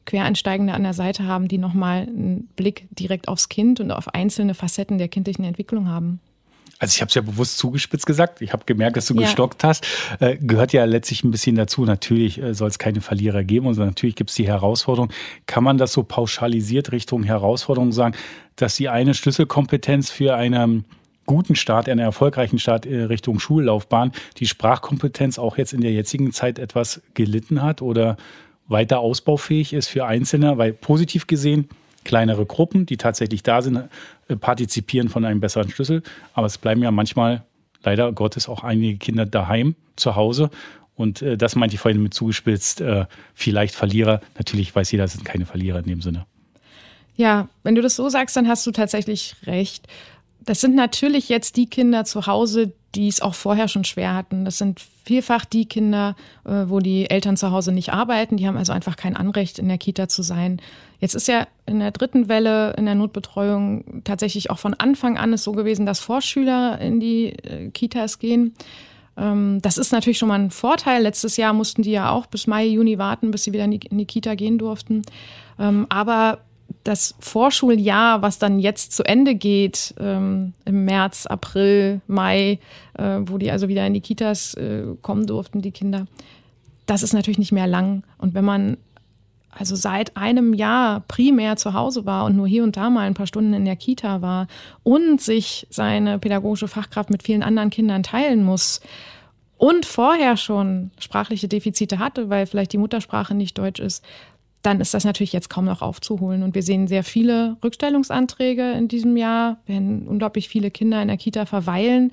Quereinsteigende 0.05 0.73
an 0.73 0.83
der 0.83 0.93
Seite 0.93 1.25
haben, 1.25 1.47
die 1.47 1.59
nochmal 1.59 2.01
einen 2.01 2.49
Blick 2.55 2.87
direkt 2.91 3.27
aufs 3.27 3.47
Kind 3.47 3.79
und 3.79 3.91
auf 3.91 4.13
einzelne 4.13 4.55
Facetten 4.55 4.97
der 4.97 5.07
kindlichen 5.07 5.45
Entwicklung 5.45 5.87
haben 5.87 6.19
also 6.83 6.95
ich 6.95 7.01
habe 7.01 7.09
es 7.09 7.15
ja 7.15 7.21
bewusst 7.21 7.57
zugespitzt 7.57 8.05
gesagt, 8.05 8.41
ich 8.41 8.53
habe 8.53 8.63
gemerkt, 8.65 8.97
dass 8.97 9.07
du 9.07 9.15
ja. 9.15 9.21
gestockt 9.21 9.63
hast, 9.63 9.85
äh, 10.19 10.37
gehört 10.37 10.73
ja 10.73 10.83
letztlich 10.85 11.23
ein 11.23 11.31
bisschen 11.31 11.55
dazu. 11.55 11.85
Natürlich 11.85 12.41
äh, 12.41 12.53
soll 12.53 12.67
es 12.67 12.77
keine 12.77 13.01
Verlierer 13.01 13.43
geben 13.43 13.67
und 13.67 13.77
natürlich 13.77 14.15
gibt 14.15 14.29
es 14.29 14.35
die 14.35 14.47
Herausforderung. 14.47 15.11
Kann 15.45 15.63
man 15.63 15.77
das 15.77 15.93
so 15.93 16.03
pauschalisiert 16.03 16.91
Richtung 16.91 17.23
Herausforderung 17.23 17.91
sagen, 17.91 18.15
dass 18.57 18.75
die 18.75 18.89
eine 18.89 19.13
Schlüsselkompetenz 19.13 20.09
für 20.11 20.35
einen 20.35 20.85
guten 21.25 21.55
Start, 21.55 21.87
einen 21.87 21.99
erfolgreichen 21.99 22.59
Start 22.59 22.85
äh, 22.85 23.03
Richtung 23.03 23.39
Schullaufbahn, 23.39 24.11
die 24.37 24.45
Sprachkompetenz 24.45 25.39
auch 25.39 25.57
jetzt 25.57 25.71
in 25.71 25.81
der 25.81 25.93
jetzigen 25.93 26.33
Zeit 26.33 26.59
etwas 26.59 27.01
gelitten 27.13 27.61
hat 27.61 27.81
oder 27.81 28.17
weiter 28.67 28.99
ausbaufähig 28.99 29.73
ist 29.73 29.87
für 29.87 30.05
Einzelne, 30.05 30.57
weil 30.57 30.73
positiv 30.73 31.27
gesehen 31.27 31.69
kleinere 32.03 32.45
Gruppen, 32.45 32.85
die 32.85 32.97
tatsächlich 32.97 33.43
da 33.43 33.61
sind, 33.61 33.89
äh, 34.27 34.35
partizipieren 34.35 35.09
von 35.09 35.25
einem 35.25 35.39
besseren 35.39 35.69
Schlüssel. 35.69 36.03
Aber 36.33 36.47
es 36.47 36.57
bleiben 36.57 36.81
ja 36.83 36.91
manchmal 36.91 37.43
leider 37.83 38.11
Gottes 38.11 38.47
auch 38.47 38.63
einige 38.63 38.97
Kinder 38.97 39.25
daheim, 39.25 39.75
zu 39.95 40.15
Hause. 40.15 40.49
Und 40.95 41.21
äh, 41.21 41.37
das 41.37 41.55
meinte 41.55 41.75
ich 41.75 41.81
vorhin 41.81 42.01
mit 42.01 42.13
zugespitzt, 42.13 42.81
äh, 42.81 43.05
vielleicht 43.33 43.75
Verlierer. 43.75 44.21
Natürlich 44.37 44.75
weiß 44.75 44.91
jeder, 44.91 45.05
es 45.05 45.13
sind 45.13 45.25
keine 45.25 45.45
Verlierer 45.45 45.79
in 45.79 45.85
dem 45.85 46.01
Sinne. 46.01 46.25
Ja, 47.15 47.47
wenn 47.63 47.75
du 47.75 47.81
das 47.81 47.95
so 47.95 48.09
sagst, 48.09 48.35
dann 48.35 48.47
hast 48.47 48.65
du 48.65 48.71
tatsächlich 48.71 49.35
recht. 49.45 49.87
Das 50.45 50.61
sind 50.61 50.75
natürlich 50.75 51.29
jetzt 51.29 51.55
die 51.55 51.67
Kinder 51.67 52.05
zu 52.05 52.27
Hause, 52.27 52.73
die 52.95 53.07
es 53.07 53.21
auch 53.21 53.33
vorher 53.33 53.67
schon 53.67 53.83
schwer 53.83 54.13
hatten. 54.13 54.45
Das 54.45 54.57
sind 54.57 54.81
vielfach 55.03 55.45
die 55.45 55.65
Kinder, 55.65 56.15
äh, 56.45 56.65
wo 56.67 56.79
die 56.79 57.09
Eltern 57.09 57.37
zu 57.37 57.51
Hause 57.51 57.71
nicht 57.71 57.91
arbeiten. 57.91 58.37
Die 58.37 58.47
haben 58.47 58.57
also 58.57 58.71
einfach 58.71 58.95
kein 58.95 59.15
Anrecht, 59.15 59.57
in 59.57 59.67
der 59.67 59.77
Kita 59.77 60.07
zu 60.07 60.21
sein. 60.21 60.61
Jetzt 60.99 61.15
ist 61.15 61.27
ja 61.27 61.47
in 61.65 61.79
der 61.79 61.91
dritten 61.91 62.29
Welle 62.29 62.73
in 62.77 62.85
der 62.85 62.95
Notbetreuung 62.95 64.03
tatsächlich 64.03 64.49
auch 64.49 64.59
von 64.59 64.73
Anfang 64.73 65.17
an 65.17 65.33
es 65.33 65.43
so 65.43 65.53
gewesen, 65.53 65.85
dass 65.85 65.99
Vorschüler 65.99 66.79
in 66.79 66.99
die 66.99 67.29
äh, 67.29 67.69
Kitas 67.71 68.19
gehen. 68.19 68.53
Ähm, 69.17 69.59
das 69.61 69.77
ist 69.77 69.91
natürlich 69.91 70.17
schon 70.17 70.29
mal 70.29 70.39
ein 70.39 70.51
Vorteil. 70.51 71.03
Letztes 71.03 71.37
Jahr 71.37 71.53
mussten 71.53 71.81
die 71.81 71.91
ja 71.91 72.11
auch 72.11 72.25
bis 72.25 72.47
Mai, 72.47 72.65
Juni 72.65 72.97
warten, 72.97 73.31
bis 73.31 73.43
sie 73.43 73.53
wieder 73.53 73.65
in 73.65 73.71
die, 73.71 74.05
Kita 74.05 74.35
gehen 74.35 74.57
durften. 74.57 75.03
Ähm, 75.59 75.85
aber 75.89 76.39
das 76.83 77.15
Vorschuljahr, 77.19 78.21
was 78.21 78.39
dann 78.39 78.59
jetzt 78.59 78.91
zu 78.91 79.03
Ende 79.03 79.35
geht, 79.35 79.93
ähm, 79.99 80.53
im 80.65 80.85
März, 80.85 81.25
April, 81.25 82.01
Mai, 82.07 82.59
äh, 82.97 83.19
wo 83.21 83.37
die 83.37 83.51
also 83.51 83.67
wieder 83.67 83.85
in 83.87 83.93
die 83.93 84.01
Kitas 84.01 84.53
äh, 84.55 84.83
kommen 85.01 85.25
durften, 85.25 85.61
die 85.61 85.71
Kinder, 85.71 86.07
das 86.85 87.03
ist 87.03 87.13
natürlich 87.13 87.39
nicht 87.39 87.51
mehr 87.51 87.67
lang. 87.67 88.03
Und 88.17 88.33
wenn 88.33 88.45
man 88.45 88.77
also 89.49 89.75
seit 89.75 90.17
einem 90.17 90.53
Jahr 90.53 91.01
primär 91.01 91.55
zu 91.57 91.73
Hause 91.73 92.05
war 92.05 92.25
und 92.25 92.35
nur 92.35 92.47
hier 92.47 92.63
und 92.63 92.75
da 92.75 92.89
mal 92.89 93.05
ein 93.05 93.13
paar 93.13 93.27
Stunden 93.27 93.53
in 93.53 93.65
der 93.65 93.75
Kita 93.75 94.21
war 94.21 94.47
und 94.81 95.21
sich 95.21 95.67
seine 95.69 96.17
pädagogische 96.19 96.67
Fachkraft 96.67 97.09
mit 97.09 97.23
vielen 97.23 97.43
anderen 97.43 97.69
Kindern 97.69 98.03
teilen 98.03 98.43
muss 98.43 98.81
und 99.57 99.85
vorher 99.85 100.37
schon 100.37 100.91
sprachliche 100.99 101.47
Defizite 101.47 101.99
hatte, 101.99 102.29
weil 102.29 102.47
vielleicht 102.47 102.73
die 102.73 102.77
Muttersprache 102.77 103.35
nicht 103.35 103.57
Deutsch 103.57 103.79
ist, 103.79 104.03
dann 104.63 104.79
ist 104.81 104.93
das 104.93 105.03
natürlich 105.03 105.33
jetzt 105.33 105.49
kaum 105.49 105.65
noch 105.65 105.81
aufzuholen. 105.81 106.41
Und 106.41 106.55
wir 106.55 106.63
sehen 106.63 106.87
sehr 106.87 107.03
viele 107.03 107.57
Rückstellungsanträge 107.63 108.71
in 108.71 108.87
diesem 108.87 109.17
Jahr, 109.17 109.57
wenn 109.67 110.07
unglaublich 110.07 110.49
viele 110.49 110.71
Kinder 110.71 111.01
in 111.01 111.09
der 111.09 111.17
Kita 111.17 111.45
verweilen. 111.45 112.11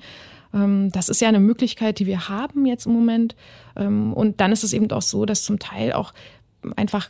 Ähm, 0.53 0.91
das 0.91 1.09
ist 1.09 1.21
ja 1.21 1.29
eine 1.29 1.39
Möglichkeit, 1.39 1.99
die 1.99 2.05
wir 2.05 2.27
haben 2.27 2.65
jetzt 2.65 2.85
im 2.85 2.93
Moment. 2.93 3.35
Ähm, 3.75 4.13
und 4.13 4.41
dann 4.41 4.51
ist 4.51 4.63
es 4.63 4.73
eben 4.73 4.91
auch 4.91 5.01
so, 5.01 5.25
dass 5.25 5.43
zum 5.43 5.59
Teil 5.59 5.93
auch 5.93 6.13
einfach 6.75 7.09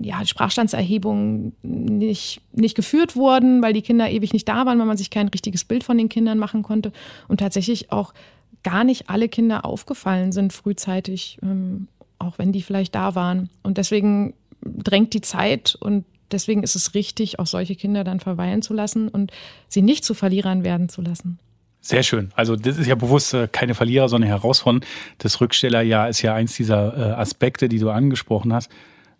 ja, 0.00 0.24
Sprachstandserhebungen 0.24 1.54
nicht, 1.62 2.40
nicht 2.52 2.74
geführt 2.74 3.16
wurden, 3.16 3.60
weil 3.60 3.72
die 3.72 3.82
Kinder 3.82 4.08
ewig 4.08 4.32
nicht 4.32 4.48
da 4.48 4.64
waren, 4.64 4.78
weil 4.78 4.86
man 4.86 4.96
sich 4.96 5.10
kein 5.10 5.28
richtiges 5.28 5.64
Bild 5.64 5.84
von 5.84 5.98
den 5.98 6.08
Kindern 6.08 6.38
machen 6.38 6.62
konnte. 6.62 6.92
Und 7.26 7.40
tatsächlich 7.40 7.92
auch 7.92 8.14
gar 8.62 8.84
nicht 8.84 9.10
alle 9.10 9.28
Kinder 9.28 9.64
aufgefallen 9.64 10.32
sind 10.32 10.52
frühzeitig, 10.52 11.38
ähm, 11.42 11.88
auch 12.18 12.38
wenn 12.38 12.52
die 12.52 12.62
vielleicht 12.62 12.94
da 12.94 13.14
waren. 13.14 13.50
Und 13.62 13.78
deswegen 13.78 14.34
drängt 14.62 15.14
die 15.14 15.20
Zeit 15.20 15.76
und 15.78 16.04
deswegen 16.30 16.62
ist 16.62 16.76
es 16.76 16.94
richtig, 16.94 17.38
auch 17.38 17.46
solche 17.46 17.74
Kinder 17.74 18.04
dann 18.04 18.20
verweilen 18.20 18.62
zu 18.62 18.74
lassen 18.74 19.08
und 19.08 19.32
sie 19.68 19.82
nicht 19.82 20.04
zu 20.04 20.14
Verlierern 20.14 20.64
werden 20.64 20.88
zu 20.88 21.02
lassen. 21.02 21.38
Sehr 21.80 22.02
schön. 22.02 22.32
Also 22.34 22.56
das 22.56 22.76
ist 22.76 22.86
ja 22.86 22.96
bewusst 22.96 23.34
äh, 23.34 23.48
keine 23.50 23.74
Verlierer, 23.74 24.08
sondern 24.08 24.28
Herausforderung. 24.28 24.84
Das 25.18 25.40
Rückstellerjahr 25.40 26.08
ist 26.08 26.22
ja 26.22 26.34
eins 26.34 26.56
dieser 26.56 26.96
äh, 26.96 27.12
Aspekte, 27.12 27.68
die 27.68 27.78
du 27.78 27.90
angesprochen 27.90 28.52
hast. 28.52 28.70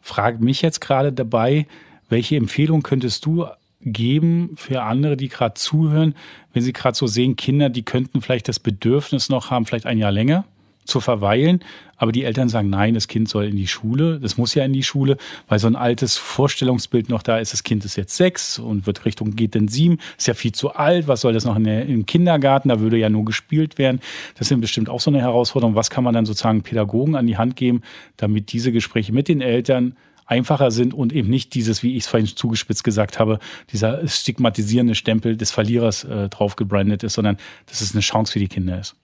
Frag 0.01 0.41
mich 0.41 0.61
jetzt 0.61 0.81
gerade 0.81 1.13
dabei, 1.13 1.67
welche 2.09 2.37
Empfehlung 2.37 2.83
könntest 2.83 3.25
du 3.25 3.47
geben 3.81 4.51
für 4.57 4.83
andere, 4.83 5.17
die 5.17 5.29
gerade 5.29 5.55
zuhören, 5.55 6.15
wenn 6.53 6.63
sie 6.63 6.73
gerade 6.73 6.97
so 6.97 7.07
sehen, 7.07 7.37
Kinder, 7.37 7.69
die 7.69 7.85
könnten 7.85 8.21
vielleicht 8.23 8.49
das 8.49 8.59
Bedürfnis 8.59 9.29
noch 9.29 9.51
haben, 9.51 9.67
vielleicht 9.67 9.87
ein 9.87 9.99
Jahr 9.99 10.11
länger 10.11 10.45
zu 10.89 11.01
verweilen. 11.01 11.61
Aber 11.97 12.13
die 12.13 12.25
Eltern 12.25 12.49
sagen, 12.49 12.71
nein, 12.71 12.95
das 12.95 13.09
Kind 13.09 13.29
soll 13.29 13.47
in 13.47 13.57
die 13.57 13.67
Schule. 13.67 14.21
Das 14.21 14.37
muss 14.37 14.55
ja 14.55 14.65
in 14.65 14.73
die 14.73 14.85
Schule, 14.85 15.17
weil 15.49 15.59
so 15.59 15.67
ein 15.67 15.75
altes 15.75 16.17
Vorstellungsbild 16.17 17.09
noch 17.09 17.23
da 17.23 17.39
ist. 17.39 17.53
Das 17.53 17.65
Kind 17.65 17.85
ist 17.85 17.97
jetzt 17.97 18.17
sechs 18.17 18.59
und 18.59 18.87
wird 18.87 19.05
Richtung 19.05 19.35
geht 19.35 19.55
denn 19.55 19.67
sieben. 19.67 19.99
Ist 20.17 20.29
ja 20.29 20.35
viel 20.35 20.53
zu 20.53 20.75
alt. 20.75 21.09
Was 21.09 21.23
soll 21.23 21.33
das 21.33 21.45
noch 21.45 21.61
der, 21.61 21.87
im 21.87 22.07
Kindergarten? 22.07 22.69
Da 22.69 22.79
würde 22.81 22.99
ja 22.99 23.11
nur 23.11 23.25
gespielt 23.25 23.79
werden. 23.79 24.01
Das 24.39 24.49
sind 24.49 24.61
bestimmt 24.61 24.89
auch 24.89 25.01
so 25.01 25.11
eine 25.11 25.21
Herausforderung. 25.21 25.75
Was 25.75 25.91
kann 25.91 26.05
man 26.05 26.15
dann 26.15 26.25
sozusagen 26.25 26.63
Pädagogen 26.63 27.17
an 27.17 27.27
die 27.27 27.37
Hand 27.37 27.57
geben, 27.57 27.83
damit 28.17 28.53
diese 28.53 28.71
Gespräche 28.71 29.13
mit 29.13 29.27
den 29.27 29.41
Eltern 29.41 29.97
einfacher 30.29 30.71
sind 30.71 30.95
und 30.95 31.13
eben 31.13 31.31
nicht 31.31 31.55
dieses, 31.55 31.83
wie 31.83 31.97
ich 31.97 32.05
es 32.05 32.09
vorhin 32.09 32.29
zugespitzt 32.29 32.85
gesagt 32.85 33.19
habe, 33.19 33.39
dieser 33.73 34.07
stigmatisierende 34.07 34.95
Stempel 34.95 35.37
des 35.37 35.51
Verlierers 35.51 36.05
äh, 36.05 36.29
drauf 36.29 36.55
gebrandet 36.55 37.03
ist, 37.03 37.15
sondern 37.15 37.39
dass 37.67 37.81
es 37.81 37.93
eine 37.93 38.03
Chance 38.03 38.35
für 38.35 38.39
die 38.39 38.49
Kinder 38.49 38.79
ist. 38.79 38.95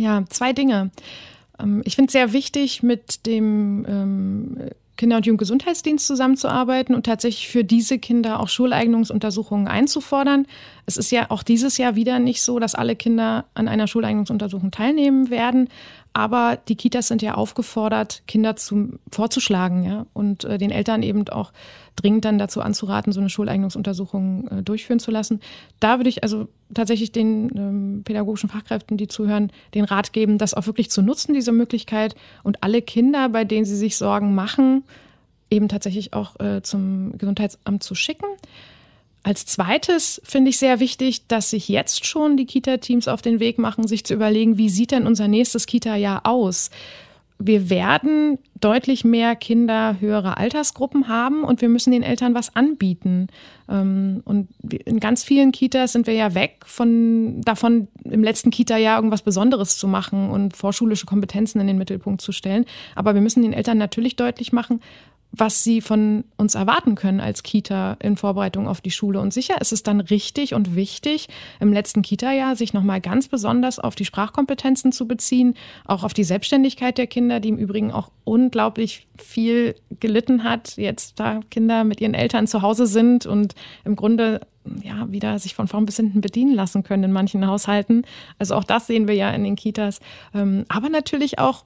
Ja, 0.00 0.24
zwei 0.30 0.54
Dinge. 0.54 0.90
Ähm, 1.58 1.82
ich 1.84 1.94
finde 1.94 2.06
es 2.06 2.12
sehr 2.12 2.32
wichtig, 2.32 2.82
mit 2.82 3.26
dem 3.26 3.84
ähm, 3.86 4.56
Kinder- 4.96 5.16
und 5.16 5.26
Jugendgesundheitsdienst 5.26 6.06
zusammenzuarbeiten 6.06 6.94
und 6.94 7.04
tatsächlich 7.04 7.48
für 7.48 7.64
diese 7.64 7.98
Kinder 7.98 8.40
auch 8.40 8.48
Schuleignungsuntersuchungen 8.48 9.68
einzufordern. 9.68 10.46
Es 10.86 10.96
ist 10.96 11.12
ja 11.12 11.30
auch 11.30 11.42
dieses 11.42 11.76
Jahr 11.76 11.96
wieder 11.96 12.18
nicht 12.18 12.40
so, 12.40 12.58
dass 12.58 12.74
alle 12.74 12.96
Kinder 12.96 13.44
an 13.52 13.68
einer 13.68 13.86
Schuleignungsuntersuchung 13.86 14.70
teilnehmen 14.70 15.28
werden. 15.28 15.68
Aber 16.12 16.58
die 16.68 16.74
Kitas 16.74 17.08
sind 17.08 17.22
ja 17.22 17.34
aufgefordert, 17.34 18.22
Kinder 18.26 18.56
zu, 18.56 18.98
vorzuschlagen 19.12 19.84
ja, 19.84 20.06
und 20.12 20.44
äh, 20.44 20.58
den 20.58 20.70
Eltern 20.72 21.04
eben 21.04 21.28
auch 21.28 21.52
dringend 21.94 22.24
dann 22.24 22.38
dazu 22.38 22.62
anzuraten, 22.62 23.12
so 23.12 23.20
eine 23.20 23.30
Schuleignungsuntersuchung 23.30 24.48
äh, 24.48 24.62
durchführen 24.62 24.98
zu 24.98 25.12
lassen. 25.12 25.40
Da 25.78 25.98
würde 25.98 26.10
ich 26.10 26.24
also 26.24 26.48
tatsächlich 26.74 27.12
den 27.12 27.50
ähm, 27.56 28.02
pädagogischen 28.04 28.48
Fachkräften, 28.48 28.96
die 28.96 29.06
zuhören, 29.06 29.52
den 29.74 29.84
Rat 29.84 30.12
geben, 30.12 30.38
das 30.38 30.54
auch 30.54 30.66
wirklich 30.66 30.90
zu 30.90 31.00
nutzen, 31.00 31.32
diese 31.32 31.52
Möglichkeit 31.52 32.16
und 32.42 32.62
alle 32.62 32.82
Kinder, 32.82 33.28
bei 33.28 33.44
denen 33.44 33.64
sie 33.64 33.76
sich 33.76 33.96
Sorgen 33.96 34.34
machen, 34.34 34.82
eben 35.48 35.68
tatsächlich 35.68 36.12
auch 36.12 36.38
äh, 36.40 36.62
zum 36.62 37.16
Gesundheitsamt 37.18 37.82
zu 37.82 37.94
schicken. 37.94 38.26
Als 39.22 39.44
zweites 39.44 40.20
finde 40.24 40.50
ich 40.50 40.58
sehr 40.58 40.80
wichtig, 40.80 41.26
dass 41.26 41.50
sich 41.50 41.68
jetzt 41.68 42.06
schon 42.06 42.36
die 42.36 42.46
Kita-Teams 42.46 43.06
auf 43.06 43.20
den 43.20 43.38
Weg 43.38 43.58
machen, 43.58 43.86
sich 43.86 44.04
zu 44.04 44.14
überlegen, 44.14 44.56
wie 44.56 44.70
sieht 44.70 44.92
denn 44.92 45.06
unser 45.06 45.28
nächstes 45.28 45.66
Kita-Jahr 45.66 46.24
aus? 46.24 46.70
Wir 47.38 47.70
werden 47.70 48.38
deutlich 48.60 49.02
mehr 49.04 49.34
Kinder 49.34 49.96
höherer 49.98 50.36
Altersgruppen 50.36 51.08
haben 51.08 51.44
und 51.44 51.62
wir 51.62 51.70
müssen 51.70 51.90
den 51.90 52.02
Eltern 52.02 52.34
was 52.34 52.54
anbieten. 52.54 53.28
Ähm, 53.68 54.20
und 54.24 54.48
in 54.84 55.00
ganz 55.00 55.24
vielen 55.24 55.50
Kitas 55.50 55.92
sind 55.92 56.06
wir 56.06 56.14
ja 56.14 56.34
weg 56.34 56.60
von 56.66 57.40
davon, 57.40 57.88
im 58.04 58.22
letzten 58.22 58.50
Kita-Jahr 58.50 58.96
irgendwas 58.96 59.22
Besonderes 59.22 59.78
zu 59.78 59.88
machen 59.88 60.28
und 60.28 60.54
vorschulische 60.56 61.06
Kompetenzen 61.06 61.60
in 61.60 61.66
den 61.66 61.78
Mittelpunkt 61.78 62.20
zu 62.20 62.32
stellen. 62.32 62.66
Aber 62.94 63.14
wir 63.14 63.22
müssen 63.22 63.42
den 63.42 63.54
Eltern 63.54 63.78
natürlich 63.78 64.16
deutlich 64.16 64.52
machen, 64.52 64.80
was 65.32 65.62
sie 65.62 65.80
von 65.80 66.24
uns 66.36 66.54
erwarten 66.54 66.94
können 66.94 67.20
als 67.20 67.42
Kita 67.42 67.96
in 68.00 68.16
Vorbereitung 68.16 68.66
auf 68.66 68.80
die 68.80 68.90
Schule. 68.90 69.20
Und 69.20 69.32
sicher 69.32 69.60
ist 69.60 69.72
es 69.72 69.82
dann 69.82 70.00
richtig 70.00 70.54
und 70.54 70.74
wichtig, 70.74 71.28
im 71.60 71.72
letzten 71.72 72.02
Kita-Jahr 72.02 72.56
sich 72.56 72.72
nochmal 72.72 73.00
ganz 73.00 73.28
besonders 73.28 73.78
auf 73.78 73.94
die 73.94 74.04
Sprachkompetenzen 74.04 74.92
zu 74.92 75.06
beziehen, 75.06 75.54
auch 75.86 76.02
auf 76.02 76.14
die 76.14 76.24
Selbstständigkeit 76.24 76.98
der 76.98 77.06
Kinder, 77.06 77.40
die 77.40 77.50
im 77.50 77.58
Übrigen 77.58 77.92
auch 77.92 78.10
unglaublich 78.24 79.06
viel 79.18 79.76
gelitten 80.00 80.44
hat, 80.44 80.76
jetzt 80.76 81.20
da 81.20 81.40
Kinder 81.50 81.84
mit 81.84 82.00
ihren 82.00 82.14
Eltern 82.14 82.46
zu 82.46 82.62
Hause 82.62 82.86
sind 82.86 83.26
und 83.26 83.54
im 83.84 83.96
Grunde 83.96 84.40
ja, 84.82 85.10
wieder 85.10 85.38
sich 85.38 85.54
von 85.54 85.68
vorn 85.68 85.86
bis 85.86 85.96
hinten 85.96 86.20
bedienen 86.20 86.54
lassen 86.54 86.82
können 86.82 87.04
in 87.04 87.12
manchen 87.12 87.46
Haushalten. 87.46 88.04
Also 88.38 88.54
auch 88.54 88.64
das 88.64 88.86
sehen 88.86 89.08
wir 89.08 89.14
ja 89.14 89.30
in 89.30 89.44
den 89.44 89.56
Kitas. 89.56 90.00
Ähm, 90.34 90.64
aber 90.68 90.88
natürlich 90.88 91.38
auch 91.38 91.64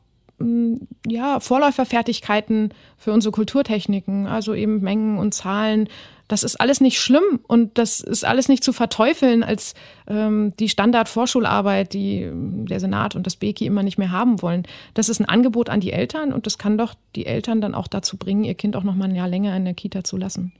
ja, 1.06 1.40
Vorläuferfertigkeiten 1.40 2.74
für 2.96 3.12
unsere 3.12 3.32
Kulturtechniken, 3.32 4.26
also 4.26 4.54
eben 4.54 4.80
Mengen 4.80 5.18
und 5.18 5.32
Zahlen. 5.32 5.88
Das 6.26 6.42
ist 6.42 6.56
alles 6.56 6.80
nicht 6.80 6.98
schlimm 6.98 7.40
und 7.46 7.76
das 7.76 8.00
ist 8.00 8.24
alles 8.24 8.48
nicht 8.48 8.64
zu 8.64 8.72
verteufeln 8.72 9.42
als 9.42 9.74
ähm, 10.08 10.54
die 10.58 10.70
Standardvorschularbeit, 10.70 11.92
die 11.92 12.30
der 12.32 12.80
Senat 12.80 13.14
und 13.14 13.26
das 13.26 13.36
BEKI 13.36 13.66
immer 13.66 13.82
nicht 13.82 13.98
mehr 13.98 14.10
haben 14.10 14.40
wollen. 14.40 14.64
Das 14.94 15.08
ist 15.08 15.20
ein 15.20 15.28
Angebot 15.28 15.68
an 15.68 15.80
die 15.80 15.92
Eltern 15.92 16.32
und 16.32 16.46
das 16.46 16.56
kann 16.56 16.78
doch 16.78 16.94
die 17.14 17.26
Eltern 17.26 17.60
dann 17.60 17.74
auch 17.74 17.88
dazu 17.88 18.16
bringen, 18.16 18.44
ihr 18.44 18.54
Kind 18.54 18.74
auch 18.74 18.84
noch 18.84 18.94
mal 18.94 19.04
ein 19.04 19.14
Jahr 19.14 19.28
länger 19.28 19.54
in 19.54 19.64
der 19.64 19.74
Kita 19.74 20.02
zu 20.02 20.16
lassen. 20.16 20.52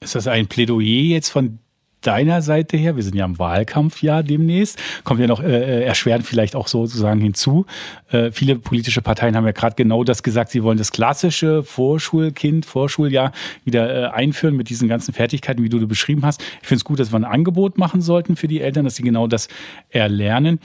Ist 0.00 0.14
das 0.14 0.26
ein 0.26 0.48
Plädoyer 0.48 0.84
jetzt 0.84 1.30
von 1.30 1.58
deiner 2.02 2.42
Seite 2.42 2.76
her, 2.76 2.96
wir 2.96 3.02
sind 3.02 3.14
ja 3.14 3.24
im 3.24 3.38
Wahlkampfjahr 3.38 4.22
demnächst, 4.22 4.78
kommt 5.04 5.20
ja 5.20 5.26
noch 5.26 5.42
äh, 5.42 5.46
äh, 5.46 5.84
erschwerend 5.84 6.26
vielleicht 6.26 6.54
auch 6.54 6.68
sozusagen 6.68 7.20
hinzu. 7.20 7.66
Äh, 8.10 8.30
viele 8.32 8.56
politische 8.56 9.02
Parteien 9.02 9.36
haben 9.36 9.46
ja 9.46 9.52
gerade 9.52 9.76
genau 9.76 10.04
das 10.04 10.22
gesagt, 10.22 10.50
sie 10.50 10.62
wollen 10.62 10.78
das 10.78 10.92
klassische 10.92 11.62
Vorschulkind, 11.62 12.66
Vorschuljahr 12.66 13.32
wieder 13.64 13.94
äh, 13.94 14.06
einführen 14.08 14.56
mit 14.56 14.68
diesen 14.68 14.88
ganzen 14.88 15.14
Fertigkeiten, 15.14 15.62
wie 15.62 15.68
du, 15.68 15.78
du 15.78 15.88
beschrieben 15.88 16.24
hast. 16.24 16.42
Ich 16.60 16.68
finde 16.68 16.78
es 16.80 16.84
gut, 16.84 17.00
dass 17.00 17.12
wir 17.12 17.18
ein 17.18 17.24
Angebot 17.24 17.78
machen 17.78 18.02
sollten 18.02 18.36
für 18.36 18.48
die 18.48 18.60
Eltern, 18.60 18.84
dass 18.84 18.96
sie 18.96 19.02
genau 19.02 19.26
das 19.26 19.48
erlernen. 19.88 20.60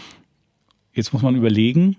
Jetzt 0.93 1.13
muss 1.13 1.21
man 1.21 1.35
überlegen, 1.35 1.95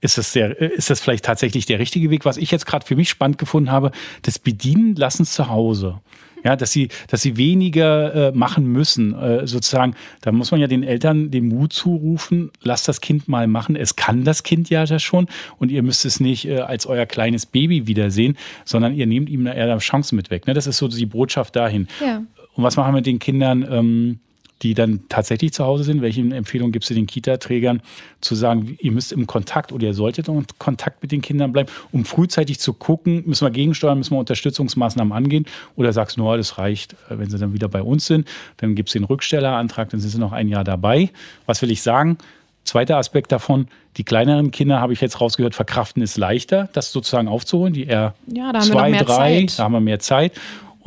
ist 0.00 0.18
das, 0.18 0.32
der, 0.32 0.60
äh, 0.60 0.74
ist 0.74 0.90
das 0.90 1.00
vielleicht 1.00 1.24
tatsächlich 1.24 1.66
der 1.66 1.78
richtige 1.78 2.10
Weg? 2.10 2.24
Was 2.24 2.36
ich 2.36 2.50
jetzt 2.50 2.66
gerade 2.66 2.86
für 2.86 2.96
mich 2.96 3.08
spannend 3.08 3.38
gefunden 3.38 3.70
habe, 3.70 3.90
das 4.22 4.38
Bedienen 4.38 4.94
lassen 4.96 5.24
zu 5.24 5.48
Hause. 5.48 6.00
Ja, 6.44 6.56
dass 6.56 6.72
sie, 6.72 6.88
dass 7.08 7.22
sie 7.22 7.36
weniger 7.36 8.28
äh, 8.28 8.32
machen 8.32 8.66
müssen, 8.66 9.14
äh, 9.14 9.46
sozusagen. 9.46 9.94
Da 10.20 10.32
muss 10.32 10.50
man 10.50 10.60
ja 10.60 10.66
den 10.66 10.82
Eltern 10.82 11.30
den 11.30 11.48
Mut 11.48 11.72
zurufen, 11.72 12.50
lasst 12.62 12.88
das 12.88 13.00
Kind 13.00 13.28
mal 13.28 13.46
machen. 13.46 13.76
Es 13.76 13.96
kann 13.96 14.24
das 14.24 14.42
Kind 14.42 14.70
ja 14.70 14.84
das 14.84 15.02
schon 15.02 15.26
und 15.58 15.70
ihr 15.70 15.82
müsst 15.82 16.04
es 16.04 16.20
nicht 16.20 16.46
äh, 16.46 16.60
als 16.60 16.86
euer 16.86 17.06
kleines 17.06 17.46
Baby 17.46 17.86
wiedersehen, 17.86 18.36
sondern 18.64 18.94
ihr 18.94 19.06
nehmt 19.06 19.28
ihm 19.28 19.46
eher 19.46 19.78
Chancen 19.78 20.16
mit 20.16 20.30
weg. 20.30 20.46
Ne? 20.46 20.54
Das 20.54 20.66
ist 20.66 20.78
so 20.78 20.88
die 20.88 21.06
Botschaft 21.06 21.56
dahin. 21.56 21.88
Ja. 22.00 22.22
Und 22.54 22.64
was 22.64 22.76
machen 22.76 22.92
wir 22.92 22.98
mit 22.98 23.06
den 23.06 23.18
Kindern? 23.18 23.66
Ähm, 23.70 24.20
die 24.62 24.74
dann 24.74 25.00
tatsächlich 25.08 25.52
zu 25.52 25.64
Hause 25.64 25.84
sind? 25.84 26.02
Welche 26.02 26.20
Empfehlung 26.20 26.72
gibst 26.72 26.90
du 26.90 26.94
den 26.94 27.06
Kita-Trägern, 27.06 27.80
zu 28.20 28.34
sagen, 28.34 28.76
ihr 28.80 28.92
müsst 28.92 29.12
im 29.12 29.26
Kontakt 29.26 29.72
oder 29.72 29.86
ihr 29.86 29.94
solltet 29.94 30.28
in 30.28 30.44
Kontakt 30.58 31.02
mit 31.02 31.12
den 31.12 31.22
Kindern 31.22 31.52
bleiben, 31.52 31.70
um 31.92 32.04
frühzeitig 32.04 32.58
zu 32.58 32.72
gucken, 32.72 33.22
müssen 33.26 33.46
wir 33.46 33.50
gegensteuern, 33.50 33.98
müssen 33.98 34.14
wir 34.14 34.18
Unterstützungsmaßnahmen 34.18 35.12
angehen? 35.12 35.46
Oder 35.76 35.92
sagst 35.92 36.16
du, 36.16 36.22
no, 36.22 36.36
das 36.36 36.58
reicht, 36.58 36.94
äh, 37.08 37.18
wenn 37.18 37.30
sie 37.30 37.38
dann 37.38 37.52
wieder 37.52 37.68
bei 37.68 37.82
uns 37.82 38.06
sind, 38.06 38.26
dann 38.56 38.74
gibt 38.74 38.88
es 38.88 38.94
den 38.94 39.04
Rückstellerantrag, 39.04 39.90
dann 39.90 40.00
sind 40.00 40.10
sie 40.10 40.18
noch 40.18 40.32
ein 40.32 40.48
Jahr 40.48 40.64
dabei. 40.64 41.10
Was 41.46 41.62
will 41.62 41.70
ich 41.70 41.82
sagen? 41.82 42.18
Zweiter 42.64 42.98
Aspekt 42.98 43.32
davon, 43.32 43.68
die 43.96 44.04
kleineren 44.04 44.50
Kinder, 44.50 44.78
habe 44.78 44.92
ich 44.92 45.00
jetzt 45.00 45.22
rausgehört, 45.22 45.54
verkraften 45.54 46.02
ist 46.02 46.18
leichter, 46.18 46.68
das 46.74 46.92
sozusagen 46.92 47.26
aufzuholen. 47.26 47.72
Die 47.72 47.86
eher 47.86 48.14
ja, 48.26 48.52
zwei, 48.60 48.92
drei, 48.92 49.46
Zeit. 49.46 49.58
da 49.58 49.64
haben 49.64 49.72
wir 49.72 49.80
mehr 49.80 50.00
Zeit. 50.00 50.32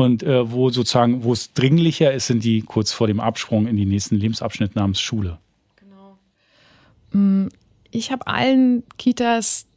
Und 0.01 0.23
äh, 0.23 0.51
wo 0.51 0.69
sozusagen, 0.69 1.23
wo 1.23 1.33
es 1.33 1.53
dringlicher 1.53 2.13
ist, 2.13 2.27
sind 2.27 2.43
die 2.43 2.61
kurz 2.61 2.91
vor 2.91 3.07
dem 3.07 3.19
Absprung 3.19 3.67
in 3.67 3.75
die 3.75 3.85
nächsten 3.85 4.15
Lebensabschnitt 4.15 4.75
namens 4.75 4.99
Schule. 4.99 5.37
Genau. 5.75 6.17
Mm, 7.11 7.49
ich 7.91 8.11
habe 8.11 8.27
allen 8.27 8.83
Kitas 8.97 9.67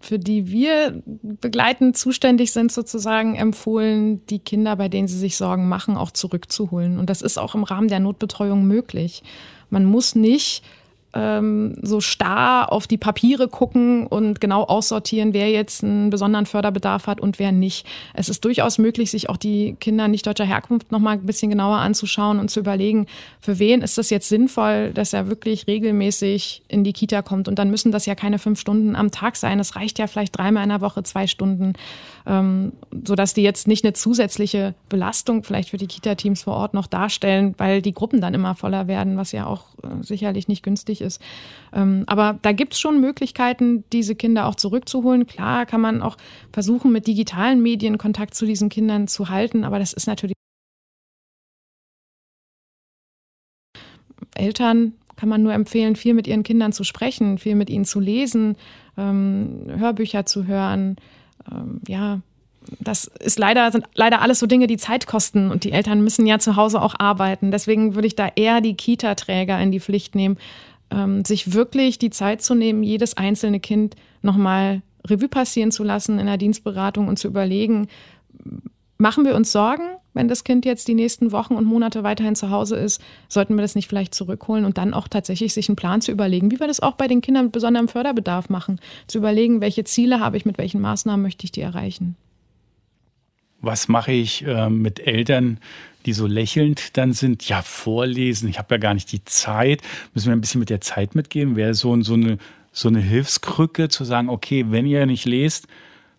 für 0.00 0.18
die 0.18 0.50
wir 0.50 1.02
begleitend 1.22 1.96
zuständig 1.96 2.52
sind, 2.52 2.70
sozusagen 2.72 3.36
empfohlen, 3.36 4.24
die 4.26 4.38
Kinder, 4.38 4.76
bei 4.76 4.88
denen 4.88 5.08
sie 5.08 5.18
sich 5.18 5.36
Sorgen 5.36 5.68
machen, 5.68 5.96
auch 5.96 6.10
zurückzuholen. 6.10 6.98
Und 6.98 7.08
das 7.08 7.22
ist 7.22 7.38
auch 7.38 7.54
im 7.54 7.64
Rahmen 7.64 7.88
der 7.88 8.00
Notbetreuung 8.00 8.66
möglich. 8.66 9.22
Man 9.70 9.84
muss 9.84 10.14
nicht 10.14 10.62
ähm, 11.14 11.74
so 11.82 12.00
starr 12.00 12.70
auf 12.70 12.86
die 12.86 12.98
Papiere 12.98 13.48
gucken 13.48 14.06
und 14.06 14.40
genau 14.40 14.64
aussortieren, 14.64 15.32
wer 15.32 15.50
jetzt 15.50 15.82
einen 15.82 16.10
besonderen 16.10 16.46
Förderbedarf 16.46 17.06
hat 17.06 17.20
und 17.20 17.38
wer 17.38 17.50
nicht. 17.50 17.86
Es 18.14 18.28
ist 18.28 18.44
durchaus 18.44 18.78
möglich, 18.78 19.10
sich 19.10 19.30
auch 19.30 19.38
die 19.38 19.76
Kinder 19.80 20.08
nicht 20.08 20.26
deutscher 20.26 20.44
Herkunft 20.44 20.92
noch 20.92 20.98
mal 20.98 21.12
ein 21.12 21.26
bisschen 21.26 21.50
genauer 21.50 21.78
anzuschauen 21.78 22.38
und 22.38 22.50
zu 22.50 22.60
überlegen, 22.60 23.06
für 23.40 23.58
wen 23.58 23.80
ist 23.80 23.96
das 23.96 24.10
jetzt 24.10 24.28
sinnvoll, 24.28 24.92
dass 24.92 25.12
er 25.12 25.28
wirklich 25.28 25.66
regelmäßig 25.66 26.62
in 26.68 26.84
die 26.84 26.92
Kita 26.92 27.22
kommt. 27.22 27.48
Und 27.48 27.58
dann 27.58 27.70
müssen 27.70 27.90
das 27.90 28.04
ja 28.06 28.14
keine 28.14 28.38
fünf 28.38 28.60
Stunden 28.60 28.94
am 28.94 29.10
Tag 29.10 29.36
sein. 29.36 29.58
Es 29.60 29.76
reicht 29.76 29.98
ja 29.98 30.06
vielleicht 30.06 30.36
dreimal 30.36 30.62
in 30.62 30.68
der 30.68 30.82
Woche 30.82 31.02
zwei 31.02 31.26
Stunden, 31.26 31.72
ähm, 32.26 32.72
sodass 33.06 33.32
die 33.32 33.42
jetzt 33.42 33.66
nicht 33.66 33.84
eine 33.84 33.94
zusätzliche 33.94 34.74
Belastung 34.88 35.42
vielleicht 35.42 35.70
für 35.70 35.78
die 35.78 35.86
Kita-Teams 35.86 36.42
vor 36.42 36.54
Ort 36.54 36.74
noch 36.74 36.86
darstellen, 36.86 37.54
weil 37.56 37.80
die 37.80 37.94
Gruppen 37.94 38.20
dann 38.20 38.34
immer 38.34 38.54
voller 38.54 38.88
werden, 38.88 39.16
was 39.16 39.32
ja 39.32 39.46
auch 39.46 39.64
äh, 39.82 40.02
sicherlich 40.02 40.48
nicht 40.48 40.62
günstig 40.62 40.97
ist. 41.00 41.20
Ähm, 41.72 42.04
aber 42.06 42.38
da 42.42 42.52
gibt 42.52 42.74
es 42.74 42.80
schon 42.80 43.00
Möglichkeiten, 43.00 43.84
diese 43.92 44.14
Kinder 44.14 44.46
auch 44.46 44.54
zurückzuholen. 44.54 45.26
Klar 45.26 45.66
kann 45.66 45.80
man 45.80 46.02
auch 46.02 46.16
versuchen, 46.52 46.92
mit 46.92 47.06
digitalen 47.06 47.62
Medien 47.62 47.98
Kontakt 47.98 48.34
zu 48.34 48.46
diesen 48.46 48.68
Kindern 48.68 49.08
zu 49.08 49.28
halten, 49.28 49.64
aber 49.64 49.78
das 49.78 49.92
ist 49.92 50.06
natürlich. 50.06 50.34
Eltern 54.34 54.92
kann 55.16 55.28
man 55.28 55.42
nur 55.42 55.52
empfehlen, 55.52 55.96
viel 55.96 56.14
mit 56.14 56.28
ihren 56.28 56.44
Kindern 56.44 56.72
zu 56.72 56.84
sprechen, 56.84 57.38
viel 57.38 57.56
mit 57.56 57.70
ihnen 57.70 57.84
zu 57.84 57.98
lesen, 57.98 58.56
ähm, 58.96 59.64
Hörbücher 59.66 60.26
zu 60.26 60.46
hören. 60.46 60.96
Ähm, 61.50 61.80
ja, 61.88 62.20
das 62.80 63.06
ist 63.06 63.38
leider, 63.38 63.70
sind 63.72 63.84
leider 63.94 64.20
alles 64.20 64.38
so 64.38 64.46
Dinge, 64.46 64.66
die 64.66 64.76
Zeit 64.76 65.06
kosten 65.06 65.50
und 65.50 65.64
die 65.64 65.72
Eltern 65.72 66.02
müssen 66.02 66.26
ja 66.26 66.38
zu 66.38 66.56
Hause 66.56 66.80
auch 66.80 66.94
arbeiten. 66.98 67.50
Deswegen 67.50 67.94
würde 67.94 68.06
ich 68.06 68.16
da 68.16 68.28
eher 68.34 68.60
die 68.60 68.74
Kita-Träger 68.74 69.58
in 69.60 69.72
die 69.72 69.80
Pflicht 69.80 70.14
nehmen, 70.14 70.38
ähm, 70.90 71.24
sich 71.24 71.52
wirklich 71.52 71.98
die 71.98 72.10
Zeit 72.10 72.42
zu 72.42 72.54
nehmen, 72.54 72.82
jedes 72.82 73.16
einzelne 73.16 73.60
Kind 73.60 73.96
nochmal 74.22 74.82
Revue 75.06 75.28
passieren 75.28 75.70
zu 75.70 75.84
lassen 75.84 76.18
in 76.18 76.26
der 76.26 76.36
Dienstberatung 76.36 77.08
und 77.08 77.18
zu 77.18 77.28
überlegen, 77.28 77.88
machen 78.98 79.24
wir 79.24 79.34
uns 79.34 79.52
Sorgen, 79.52 79.84
wenn 80.12 80.28
das 80.28 80.42
Kind 80.42 80.64
jetzt 80.64 80.88
die 80.88 80.94
nächsten 80.94 81.30
Wochen 81.30 81.54
und 81.54 81.64
Monate 81.64 82.02
weiterhin 82.02 82.34
zu 82.34 82.50
Hause 82.50 82.76
ist, 82.76 83.00
sollten 83.28 83.54
wir 83.54 83.62
das 83.62 83.76
nicht 83.76 83.88
vielleicht 83.88 84.14
zurückholen 84.14 84.64
und 84.64 84.76
dann 84.76 84.92
auch 84.92 85.06
tatsächlich 85.06 85.54
sich 85.54 85.68
einen 85.68 85.76
Plan 85.76 86.00
zu 86.00 86.10
überlegen, 86.10 86.50
wie 86.50 86.58
wir 86.58 86.66
das 86.66 86.80
auch 86.80 86.94
bei 86.94 87.06
den 87.06 87.20
Kindern 87.20 87.44
mit 87.44 87.52
besonderem 87.52 87.86
Förderbedarf 87.88 88.48
machen, 88.48 88.80
zu 89.06 89.18
überlegen, 89.18 89.60
welche 89.60 89.84
Ziele 89.84 90.18
habe 90.18 90.36
ich, 90.36 90.44
mit 90.44 90.58
welchen 90.58 90.80
Maßnahmen 90.80 91.22
möchte 91.22 91.44
ich 91.44 91.52
die 91.52 91.60
erreichen. 91.60 92.16
Was 93.60 93.88
mache 93.88 94.12
ich 94.12 94.44
äh, 94.44 94.68
mit 94.68 95.06
Eltern, 95.06 95.58
die 96.08 96.14
so 96.14 96.26
lächelnd 96.26 96.96
dann 96.96 97.12
sind? 97.12 97.46
Ja, 97.48 97.60
vorlesen, 97.60 98.48
ich 98.48 98.58
habe 98.58 98.74
ja 98.74 98.78
gar 98.78 98.94
nicht 98.94 99.12
die 99.12 99.24
Zeit. 99.24 99.82
Müssen 100.14 100.28
wir 100.28 100.32
ein 100.32 100.40
bisschen 100.40 100.58
mit 100.58 100.70
der 100.70 100.80
Zeit 100.80 101.14
mitgehen? 101.14 101.54
Wäre 101.54 101.74
so, 101.74 102.00
so, 102.02 102.14
eine, 102.14 102.38
so 102.72 102.88
eine 102.88 103.00
Hilfskrücke 103.00 103.90
zu 103.90 104.04
sagen, 104.04 104.30
okay, 104.30 104.64
wenn 104.70 104.86
ihr 104.86 105.04
nicht 105.04 105.26
lest, 105.26 105.68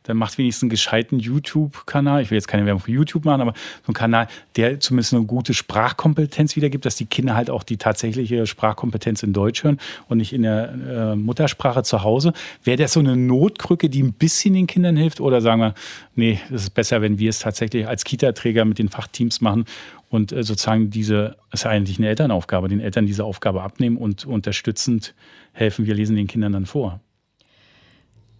dann 0.09 0.17
macht 0.17 0.39
wenigstens 0.39 0.63
einen 0.63 0.69
gescheiten 0.71 1.19
YouTube-Kanal. 1.19 2.23
Ich 2.23 2.31
will 2.31 2.35
jetzt 2.35 2.47
keine 2.47 2.65
Werbung 2.65 2.81
für 2.81 2.91
YouTube 2.91 3.25
machen, 3.25 3.41
aber 3.41 3.53
so 3.85 3.91
ein 3.91 3.93
Kanal, 3.93 4.27
der 4.55 4.79
zumindest 4.79 5.13
eine 5.13 5.23
gute 5.23 5.53
Sprachkompetenz 5.53 6.55
wiedergibt, 6.55 6.83
dass 6.85 6.95
die 6.95 7.05
Kinder 7.05 7.35
halt 7.35 7.51
auch 7.51 7.63
die 7.63 7.77
tatsächliche 7.77 8.47
Sprachkompetenz 8.47 9.21
in 9.21 9.33
Deutsch 9.33 9.63
hören 9.63 9.79
und 10.07 10.17
nicht 10.17 10.33
in 10.33 10.41
der 10.41 10.71
äh, 10.71 11.15
Muttersprache 11.15 11.83
zu 11.83 12.03
Hause. 12.03 12.33
Wäre 12.63 12.77
das 12.77 12.93
so 12.93 12.99
eine 12.99 13.15
Notkrücke, 13.15 13.87
die 13.87 14.01
ein 14.01 14.13
bisschen 14.13 14.55
den 14.55 14.65
Kindern 14.65 14.97
hilft? 14.97 15.21
Oder 15.21 15.41
sagen 15.41 15.61
wir, 15.61 15.73
nee, 16.15 16.39
es 16.47 16.63
ist 16.63 16.71
besser, 16.71 17.03
wenn 17.03 17.19
wir 17.19 17.29
es 17.29 17.37
tatsächlich 17.37 17.87
als 17.87 18.03
Kita-Träger 18.03 18.65
mit 18.65 18.79
den 18.79 18.89
Fachteams 18.89 19.41
machen 19.41 19.65
und 20.09 20.31
äh, 20.31 20.41
sozusagen 20.41 20.89
diese, 20.89 21.37
ist 21.51 21.67
eigentlich 21.67 21.99
eine 21.99 22.07
Elternaufgabe, 22.07 22.67
den 22.67 22.79
Eltern 22.79 23.05
diese 23.05 23.25
Aufgabe 23.25 23.61
abnehmen 23.61 23.97
und 23.97 24.25
unterstützend 24.25 25.13
helfen. 25.53 25.85
Wir 25.85 25.93
lesen 25.93 26.15
den 26.15 26.25
Kindern 26.25 26.53
dann 26.53 26.65
vor. 26.65 26.99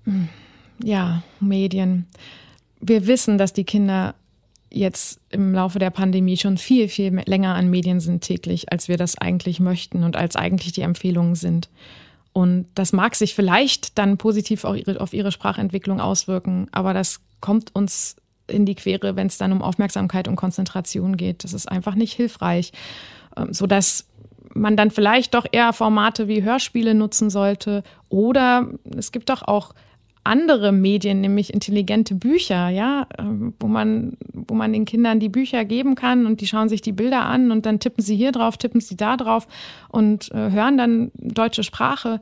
Mhm 0.05 0.29
ja, 0.83 1.23
Medien. 1.39 2.07
Wir 2.79 3.07
wissen, 3.07 3.37
dass 3.37 3.53
die 3.53 3.65
Kinder 3.65 4.15
jetzt 4.71 5.19
im 5.29 5.53
Laufe 5.53 5.79
der 5.79 5.89
Pandemie 5.89 6.37
schon 6.37 6.57
viel, 6.57 6.87
viel 6.87 7.21
länger 7.25 7.55
an 7.55 7.69
Medien 7.69 7.99
sind 7.99 8.21
täglich, 8.21 8.71
als 8.71 8.87
wir 8.87 8.97
das 8.97 9.17
eigentlich 9.17 9.59
möchten 9.59 10.03
und 10.03 10.15
als 10.15 10.35
eigentlich 10.35 10.73
die 10.73 10.81
Empfehlungen 10.81 11.35
sind. 11.35 11.69
Und 12.33 12.67
das 12.75 12.93
mag 12.93 13.15
sich 13.15 13.33
vielleicht 13.33 13.97
dann 13.97 14.17
positiv 14.17 14.63
auch 14.63 14.77
auf 14.99 15.13
ihre 15.13 15.31
Sprachentwicklung 15.31 15.99
auswirken, 15.99 16.67
aber 16.71 16.93
das 16.93 17.21
kommt 17.41 17.75
uns 17.75 18.15
in 18.47 18.65
die 18.65 18.75
Quere, 18.75 19.15
wenn 19.15 19.27
es 19.27 19.37
dann 19.37 19.51
um 19.51 19.61
Aufmerksamkeit 19.61 20.27
und 20.27 20.35
Konzentration 20.35 21.17
geht. 21.17 21.43
Das 21.43 21.53
ist 21.53 21.69
einfach 21.69 21.95
nicht 21.95 22.13
hilfreich, 22.13 22.71
ähm, 23.35 23.53
sodass 23.53 24.05
man 24.53 24.75
dann 24.75 24.91
vielleicht 24.91 25.33
doch 25.33 25.45
eher 25.51 25.73
Formate 25.73 26.27
wie 26.27 26.43
Hörspiele 26.43 26.93
nutzen 26.93 27.29
sollte. 27.29 27.83
Oder 28.09 28.67
es 28.97 29.11
gibt 29.11 29.29
doch 29.29 29.43
auch 29.43 29.73
andere 30.29 30.71
Medien, 30.71 31.21
nämlich 31.21 31.53
intelligente 31.53 32.13
Bücher, 32.13 32.69
ja, 32.69 33.07
ähm, 33.17 33.53
wo 33.59 33.67
man, 33.67 34.15
wo 34.31 34.53
man 34.53 34.71
den 34.71 34.85
Kindern 34.85 35.19
die 35.19 35.27
Bücher 35.27 35.65
geben 35.65 35.95
kann 35.95 36.25
und 36.25 36.39
die 36.39 36.47
schauen 36.47 36.69
sich 36.69 36.81
die 36.81 36.91
Bilder 36.91 37.25
an 37.25 37.51
und 37.51 37.65
dann 37.65 37.79
tippen 37.79 38.03
sie 38.03 38.15
hier 38.15 38.31
drauf, 38.31 38.57
tippen 38.57 38.79
sie 38.79 38.95
da 38.95 39.17
drauf 39.17 39.47
und 39.89 40.31
äh, 40.31 40.51
hören 40.51 40.77
dann 40.77 41.11
deutsche 41.15 41.63
Sprache 41.63 42.21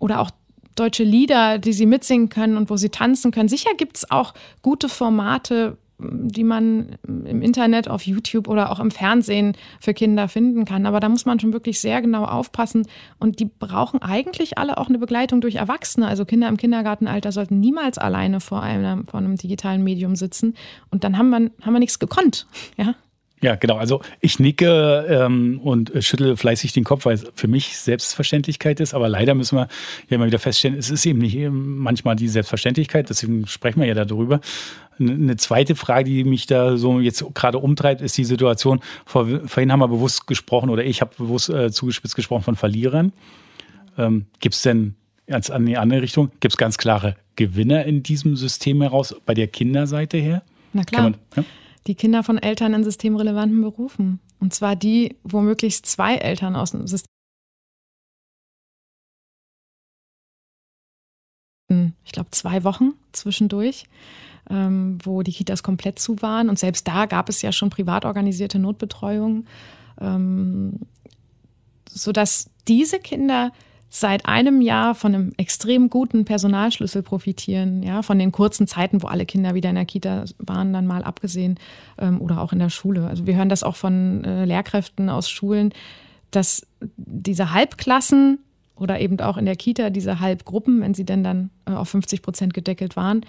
oder 0.00 0.20
auch 0.20 0.30
deutsche 0.74 1.04
Lieder, 1.04 1.58
die 1.58 1.72
sie 1.72 1.86
mitsingen 1.86 2.28
können 2.28 2.56
und 2.56 2.68
wo 2.68 2.76
sie 2.76 2.90
tanzen 2.90 3.30
können. 3.30 3.48
Sicher 3.48 3.70
gibt 3.78 3.96
es 3.98 4.10
auch 4.10 4.34
gute 4.60 4.88
Formate, 4.88 5.78
die 5.98 6.44
man 6.44 6.96
im 7.06 7.42
Internet, 7.42 7.88
auf 7.88 8.02
YouTube 8.02 8.48
oder 8.48 8.70
auch 8.70 8.80
im 8.80 8.90
Fernsehen 8.90 9.56
für 9.80 9.94
Kinder 9.94 10.28
finden 10.28 10.64
kann. 10.64 10.86
Aber 10.86 11.00
da 11.00 11.08
muss 11.08 11.24
man 11.24 11.40
schon 11.40 11.52
wirklich 11.52 11.80
sehr 11.80 12.02
genau 12.02 12.24
aufpassen. 12.24 12.86
Und 13.18 13.40
die 13.40 13.46
brauchen 13.46 14.02
eigentlich 14.02 14.58
alle 14.58 14.78
auch 14.78 14.88
eine 14.88 14.98
Begleitung 14.98 15.40
durch 15.40 15.54
Erwachsene. 15.54 16.06
Also 16.06 16.24
Kinder 16.24 16.48
im 16.48 16.56
Kindergartenalter 16.56 17.32
sollten 17.32 17.60
niemals 17.60 17.98
alleine 17.98 18.40
vor 18.40 18.62
einem, 18.62 19.06
vor 19.06 19.20
einem 19.20 19.36
digitalen 19.36 19.82
Medium 19.82 20.16
sitzen. 20.16 20.54
Und 20.90 21.04
dann 21.04 21.16
haben 21.16 21.30
wir, 21.30 21.50
haben 21.62 21.72
wir 21.72 21.80
nichts 21.80 21.98
gekonnt. 21.98 22.46
Ja. 22.76 22.94
Ja, 23.42 23.54
genau. 23.54 23.76
Also 23.76 24.00
ich 24.20 24.38
nicke 24.38 25.06
ähm, 25.08 25.60
und 25.62 25.92
schüttle 26.00 26.38
fleißig 26.38 26.72
den 26.72 26.84
Kopf, 26.84 27.04
weil 27.04 27.14
es 27.14 27.26
für 27.34 27.48
mich 27.48 27.76
Selbstverständlichkeit 27.76 28.80
ist. 28.80 28.94
Aber 28.94 29.08
leider 29.10 29.34
müssen 29.34 29.56
wir 29.58 29.68
ja 30.08 30.16
immer 30.16 30.26
wieder 30.26 30.38
feststellen, 30.38 30.78
es 30.78 30.90
ist 30.90 31.04
eben 31.04 31.18
nicht 31.18 31.38
manchmal 31.50 32.16
die 32.16 32.28
Selbstverständlichkeit. 32.28 33.10
Deswegen 33.10 33.46
sprechen 33.46 33.80
wir 33.80 33.86
ja 33.86 33.94
darüber. 33.94 34.40
Eine 34.98 35.36
zweite 35.36 35.74
Frage, 35.74 36.10
die 36.10 36.24
mich 36.24 36.46
da 36.46 36.76
so 36.76 37.00
jetzt 37.00 37.24
gerade 37.34 37.58
umtreibt, 37.58 38.00
ist 38.00 38.16
die 38.16 38.24
Situation. 38.24 38.80
Vor, 39.04 39.26
vorhin 39.46 39.72
haben 39.72 39.80
wir 39.80 39.88
bewusst 39.88 40.26
gesprochen 40.26 40.70
oder 40.70 40.84
ich 40.84 41.00
habe 41.00 41.14
bewusst 41.16 41.50
äh, 41.50 41.70
zugespitzt 41.70 42.16
gesprochen 42.16 42.42
von 42.42 42.56
Verlierern. 42.56 43.12
Ähm, 43.98 44.26
Gibt 44.40 44.54
es 44.54 44.62
denn 44.62 44.94
als 45.30 45.50
an 45.50 45.66
die 45.66 45.76
andere 45.76 46.02
Richtung, 46.02 46.30
gibt 46.40 46.52
es 46.52 46.56
ganz 46.56 46.78
klare 46.78 47.16
Gewinner 47.36 47.84
in 47.84 48.02
diesem 48.02 48.36
System 48.36 48.80
heraus, 48.82 49.14
bei 49.26 49.34
der 49.34 49.48
Kinderseite 49.48 50.18
her? 50.18 50.42
Na 50.72 50.84
klar. 50.84 51.02
Man, 51.02 51.16
ja? 51.36 51.44
die 51.86 51.94
Kinder 51.94 52.22
von 52.22 52.38
Eltern 52.38 52.74
in 52.74 52.84
systemrelevanten 52.84 53.60
Berufen. 53.60 54.20
Und 54.40 54.54
zwar 54.54 54.76
die, 54.76 55.16
wo 55.22 55.40
möglichst 55.40 55.86
zwei 55.86 56.16
Eltern 56.16 56.56
aus 56.56 56.72
dem 56.72 56.86
System. 56.86 57.06
Ich 62.04 62.12
glaube, 62.12 62.30
zwei 62.30 62.62
Wochen 62.64 62.92
zwischendurch, 63.12 63.86
ähm, 64.50 64.98
wo 65.02 65.22
die 65.22 65.32
Kitas 65.32 65.62
komplett 65.62 65.98
zu 65.98 66.22
waren. 66.22 66.48
Und 66.48 66.58
selbst 66.58 66.86
da 66.88 67.06
gab 67.06 67.28
es 67.28 67.42
ja 67.42 67.52
schon 67.52 67.70
privat 67.70 68.04
organisierte 68.04 68.58
Notbetreuung, 68.58 69.44
ähm, 70.00 70.80
sodass 71.88 72.50
diese 72.68 72.98
Kinder 72.98 73.52
seit 73.88 74.26
einem 74.26 74.60
Jahr 74.60 74.94
von 74.94 75.14
einem 75.14 75.32
extrem 75.36 75.88
guten 75.88 76.24
Personalschlüssel 76.24 77.02
profitieren, 77.02 77.82
ja, 77.82 78.02
von 78.02 78.18
den 78.18 78.32
kurzen 78.32 78.66
Zeiten, 78.66 79.02
wo 79.02 79.06
alle 79.06 79.26
Kinder 79.26 79.54
wieder 79.54 79.70
in 79.70 79.76
der 79.76 79.84
Kita 79.84 80.24
waren, 80.38 80.72
dann 80.72 80.86
mal 80.86 81.02
abgesehen 81.02 81.58
ähm, 81.98 82.20
oder 82.20 82.40
auch 82.40 82.52
in 82.52 82.58
der 82.58 82.70
Schule. 82.70 83.06
Also 83.06 83.26
wir 83.26 83.36
hören 83.36 83.48
das 83.48 83.62
auch 83.62 83.76
von 83.76 84.24
äh, 84.24 84.44
Lehrkräften 84.44 85.08
aus 85.08 85.30
Schulen, 85.30 85.72
dass 86.30 86.66
diese 86.96 87.52
Halbklassen 87.52 88.40
oder 88.74 89.00
eben 89.00 89.18
auch 89.20 89.38
in 89.38 89.46
der 89.46 89.56
Kita 89.56 89.90
diese 89.90 90.20
Halbgruppen, 90.20 90.80
wenn 90.80 90.92
sie 90.92 91.04
denn 91.04 91.24
dann 91.24 91.50
äh, 91.66 91.72
auf 91.72 91.88
50 91.88 92.22
Prozent 92.22 92.54
gedeckelt 92.54 92.96
waren, 92.96 93.22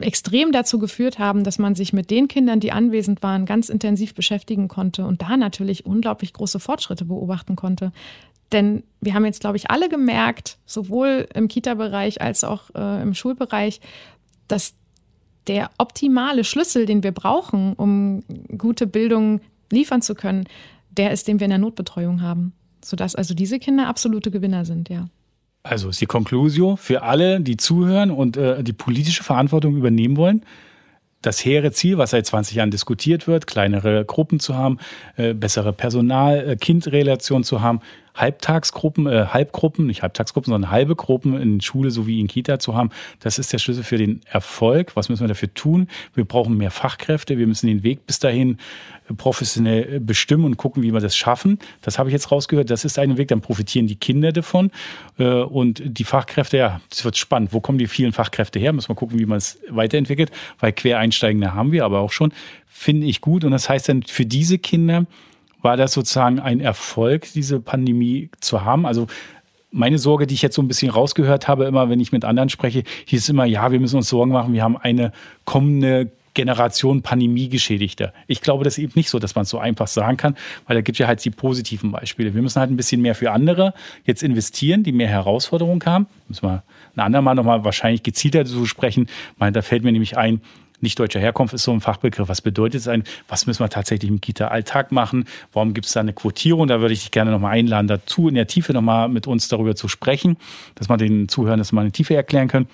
extrem 0.00 0.52
dazu 0.52 0.78
geführt 0.78 1.18
haben, 1.18 1.44
dass 1.44 1.58
man 1.58 1.74
sich 1.74 1.92
mit 1.92 2.10
den 2.10 2.28
Kindern, 2.28 2.60
die 2.60 2.72
anwesend 2.72 3.22
waren, 3.22 3.46
ganz 3.46 3.68
intensiv 3.68 4.14
beschäftigen 4.14 4.68
konnte 4.68 5.06
und 5.06 5.22
da 5.22 5.36
natürlich 5.36 5.86
unglaublich 5.86 6.32
große 6.32 6.60
Fortschritte 6.60 7.04
beobachten 7.04 7.56
konnte 7.56 7.92
Denn 8.52 8.84
wir 9.00 9.14
haben 9.14 9.24
jetzt, 9.24 9.40
glaube 9.40 9.56
ich, 9.56 9.70
alle 9.70 9.88
gemerkt, 9.88 10.58
sowohl 10.66 11.26
im 11.34 11.48
Kita-Bereich 11.48 12.20
als 12.20 12.44
auch 12.44 12.70
äh, 12.74 13.02
im 13.02 13.14
Schulbereich, 13.14 13.80
dass 14.48 14.74
der 15.46 15.70
optimale 15.78 16.44
Schlüssel, 16.44 16.86
den 16.86 17.02
wir 17.02 17.12
brauchen, 17.12 17.72
um 17.74 18.22
gute 18.58 18.86
Bildung 18.86 19.40
liefern 19.70 20.02
zu 20.02 20.14
können, 20.14 20.44
der 20.90 21.10
ist, 21.12 21.28
den 21.28 21.40
wir 21.40 21.44
in 21.46 21.50
der 21.50 21.58
Notbetreuung 21.58 22.20
haben. 22.20 22.52
Sodass 22.84 23.14
also 23.14 23.34
diese 23.34 23.58
Kinder 23.58 23.88
absolute 23.88 24.30
Gewinner 24.30 24.64
sind, 24.64 24.88
ja. 24.88 25.08
Also 25.68 25.88
ist 25.88 26.00
die 26.00 26.06
Conclusio 26.06 26.76
für 26.76 27.02
alle, 27.02 27.40
die 27.40 27.56
zuhören 27.56 28.10
und 28.10 28.36
äh, 28.36 28.62
die 28.62 28.72
politische 28.72 29.24
Verantwortung 29.24 29.76
übernehmen 29.76 30.16
wollen. 30.16 30.42
Das 31.22 31.44
hehre 31.44 31.72
Ziel, 31.72 31.98
was 31.98 32.10
seit 32.10 32.24
20 32.24 32.56
Jahren 32.56 32.70
diskutiert 32.70 33.26
wird, 33.26 33.48
kleinere 33.48 34.04
Gruppen 34.04 34.38
zu 34.38 34.54
haben, 34.54 34.78
äh, 35.16 35.34
bessere 35.34 35.72
Personal-Kind-Relation 35.72 37.40
äh, 37.40 37.44
zu 37.44 37.62
haben, 37.62 37.80
Halbtagsgruppen, 38.16 39.06
äh, 39.06 39.26
Halbgruppen, 39.26 39.86
nicht 39.86 40.02
Halbtagsgruppen, 40.02 40.50
sondern 40.50 40.70
halbe 40.70 40.96
Gruppen 40.96 41.40
in 41.40 41.60
Schule 41.60 41.90
sowie 41.90 42.20
in 42.20 42.26
Kita 42.26 42.58
zu 42.58 42.74
haben. 42.74 42.90
Das 43.20 43.38
ist 43.38 43.52
der 43.52 43.58
Schlüssel 43.58 43.84
für 43.84 43.98
den 43.98 44.20
Erfolg. 44.26 44.96
Was 44.96 45.08
müssen 45.08 45.22
wir 45.22 45.28
dafür 45.28 45.52
tun? 45.54 45.88
Wir 46.14 46.24
brauchen 46.24 46.56
mehr 46.56 46.70
Fachkräfte. 46.70 47.38
Wir 47.38 47.46
müssen 47.46 47.66
den 47.66 47.82
Weg 47.82 48.06
bis 48.06 48.18
dahin 48.18 48.58
professionell 49.16 50.00
bestimmen 50.00 50.44
und 50.44 50.56
gucken, 50.56 50.82
wie 50.82 50.92
wir 50.92 51.00
das 51.00 51.16
schaffen. 51.16 51.58
Das 51.82 51.98
habe 51.98 52.08
ich 52.08 52.12
jetzt 52.12 52.32
rausgehört. 52.32 52.70
Das 52.70 52.84
ist 52.84 52.98
ein 52.98 53.16
Weg, 53.18 53.28
dann 53.28 53.40
profitieren 53.40 53.86
die 53.86 53.96
Kinder 53.96 54.32
davon. 54.32 54.70
Äh, 55.18 55.24
und 55.24 55.82
die 55.84 56.04
Fachkräfte, 56.04 56.56
ja, 56.56 56.80
das 56.90 57.04
wird 57.04 57.16
spannend. 57.16 57.52
Wo 57.52 57.60
kommen 57.60 57.78
die 57.78 57.86
vielen 57.86 58.12
Fachkräfte 58.12 58.58
her? 58.58 58.72
Müssen 58.72 58.88
wir 58.88 58.96
gucken, 58.96 59.18
wie 59.18 59.26
man 59.26 59.38
es 59.38 59.58
weiterentwickelt. 59.68 60.30
Weil 60.58 60.72
Quereinsteigende 60.72 61.54
haben 61.54 61.72
wir 61.72 61.84
aber 61.84 62.00
auch 62.00 62.12
schon. 62.12 62.32
Finde 62.66 63.06
ich 63.06 63.20
gut. 63.20 63.44
Und 63.44 63.52
das 63.52 63.68
heißt 63.68 63.88
dann 63.88 64.02
für 64.02 64.26
diese 64.26 64.58
Kinder, 64.58 65.06
war 65.62 65.76
das 65.76 65.92
sozusagen 65.92 66.38
ein 66.38 66.60
Erfolg, 66.60 67.32
diese 67.34 67.60
Pandemie 67.60 68.30
zu 68.40 68.64
haben? 68.64 68.86
Also 68.86 69.06
meine 69.70 69.98
Sorge, 69.98 70.26
die 70.26 70.34
ich 70.34 70.42
jetzt 70.42 70.54
so 70.54 70.62
ein 70.62 70.68
bisschen 70.68 70.90
rausgehört 70.90 71.48
habe, 71.48 71.64
immer 71.64 71.90
wenn 71.90 72.00
ich 72.00 72.12
mit 72.12 72.24
anderen 72.24 72.48
spreche, 72.48 72.84
hieß 73.06 73.28
immer, 73.28 73.44
ja, 73.44 73.72
wir 73.72 73.80
müssen 73.80 73.96
uns 73.96 74.08
Sorgen 74.08 74.32
machen, 74.32 74.52
wir 74.52 74.62
haben 74.62 74.76
eine 74.76 75.12
kommende 75.44 76.10
Generation 76.34 77.00
Pandemie-Geschädigter. 77.00 78.12
Ich 78.26 78.42
glaube 78.42 78.62
das 78.62 78.76
ist 78.76 78.84
eben 78.84 78.92
nicht 78.94 79.08
so, 79.08 79.18
dass 79.18 79.34
man 79.34 79.44
es 79.44 79.48
so 79.48 79.58
einfach 79.58 79.86
sagen 79.86 80.18
kann, 80.18 80.36
weil 80.66 80.76
da 80.76 80.82
gibt 80.82 80.96
es 80.96 80.98
ja 80.98 81.06
halt 81.06 81.24
die 81.24 81.30
positiven 81.30 81.90
Beispiele. 81.90 82.34
Wir 82.34 82.42
müssen 82.42 82.60
halt 82.60 82.70
ein 82.70 82.76
bisschen 82.76 83.00
mehr 83.00 83.14
für 83.14 83.32
andere 83.32 83.72
jetzt 84.04 84.22
investieren, 84.22 84.82
die 84.82 84.92
mehr 84.92 85.08
Herausforderungen 85.08 85.80
haben. 85.86 86.06
Müssen 86.28 86.46
wir 86.46 86.62
ein 86.94 87.00
andermal 87.00 87.34
nochmal 87.34 87.64
wahrscheinlich 87.64 88.02
gezielter 88.02 88.44
zu 88.44 88.66
sprechen. 88.66 89.06
Da 89.38 89.62
fällt 89.62 89.82
mir 89.82 89.92
nämlich 89.92 90.18
ein, 90.18 90.42
nicht 90.80 90.98
deutscher 90.98 91.20
Herkunft 91.20 91.54
ist 91.54 91.64
so 91.64 91.72
ein 91.72 91.80
Fachbegriff. 91.80 92.28
Was 92.28 92.42
bedeutet 92.42 92.80
es 92.80 92.88
ein? 92.88 93.04
Was 93.28 93.46
müssen 93.46 93.62
wir 93.62 93.68
tatsächlich 93.68 94.10
im 94.10 94.20
Kita-Alltag 94.20 94.92
machen? 94.92 95.24
Warum 95.52 95.74
gibt 95.74 95.86
es 95.86 95.92
da 95.92 96.00
eine 96.00 96.12
Quotierung? 96.12 96.68
Da 96.68 96.80
würde 96.80 96.94
ich 96.94 97.00
dich 97.00 97.10
gerne 97.10 97.30
nochmal 97.30 97.52
einladen, 97.52 97.86
dazu 97.86 98.28
in 98.28 98.34
der 98.34 98.46
Tiefe 98.46 98.72
nochmal 98.72 99.08
mit 99.08 99.26
uns 99.26 99.48
darüber 99.48 99.74
zu 99.74 99.88
sprechen, 99.88 100.36
dass 100.74 100.88
man 100.88 100.98
den 100.98 101.28
Zuhörern 101.28 101.58
das 101.58 101.72
mal 101.72 101.82
in 101.82 101.88
der 101.88 101.92
Tiefe 101.92 102.14
erklären 102.14 102.48
können. 102.48 102.68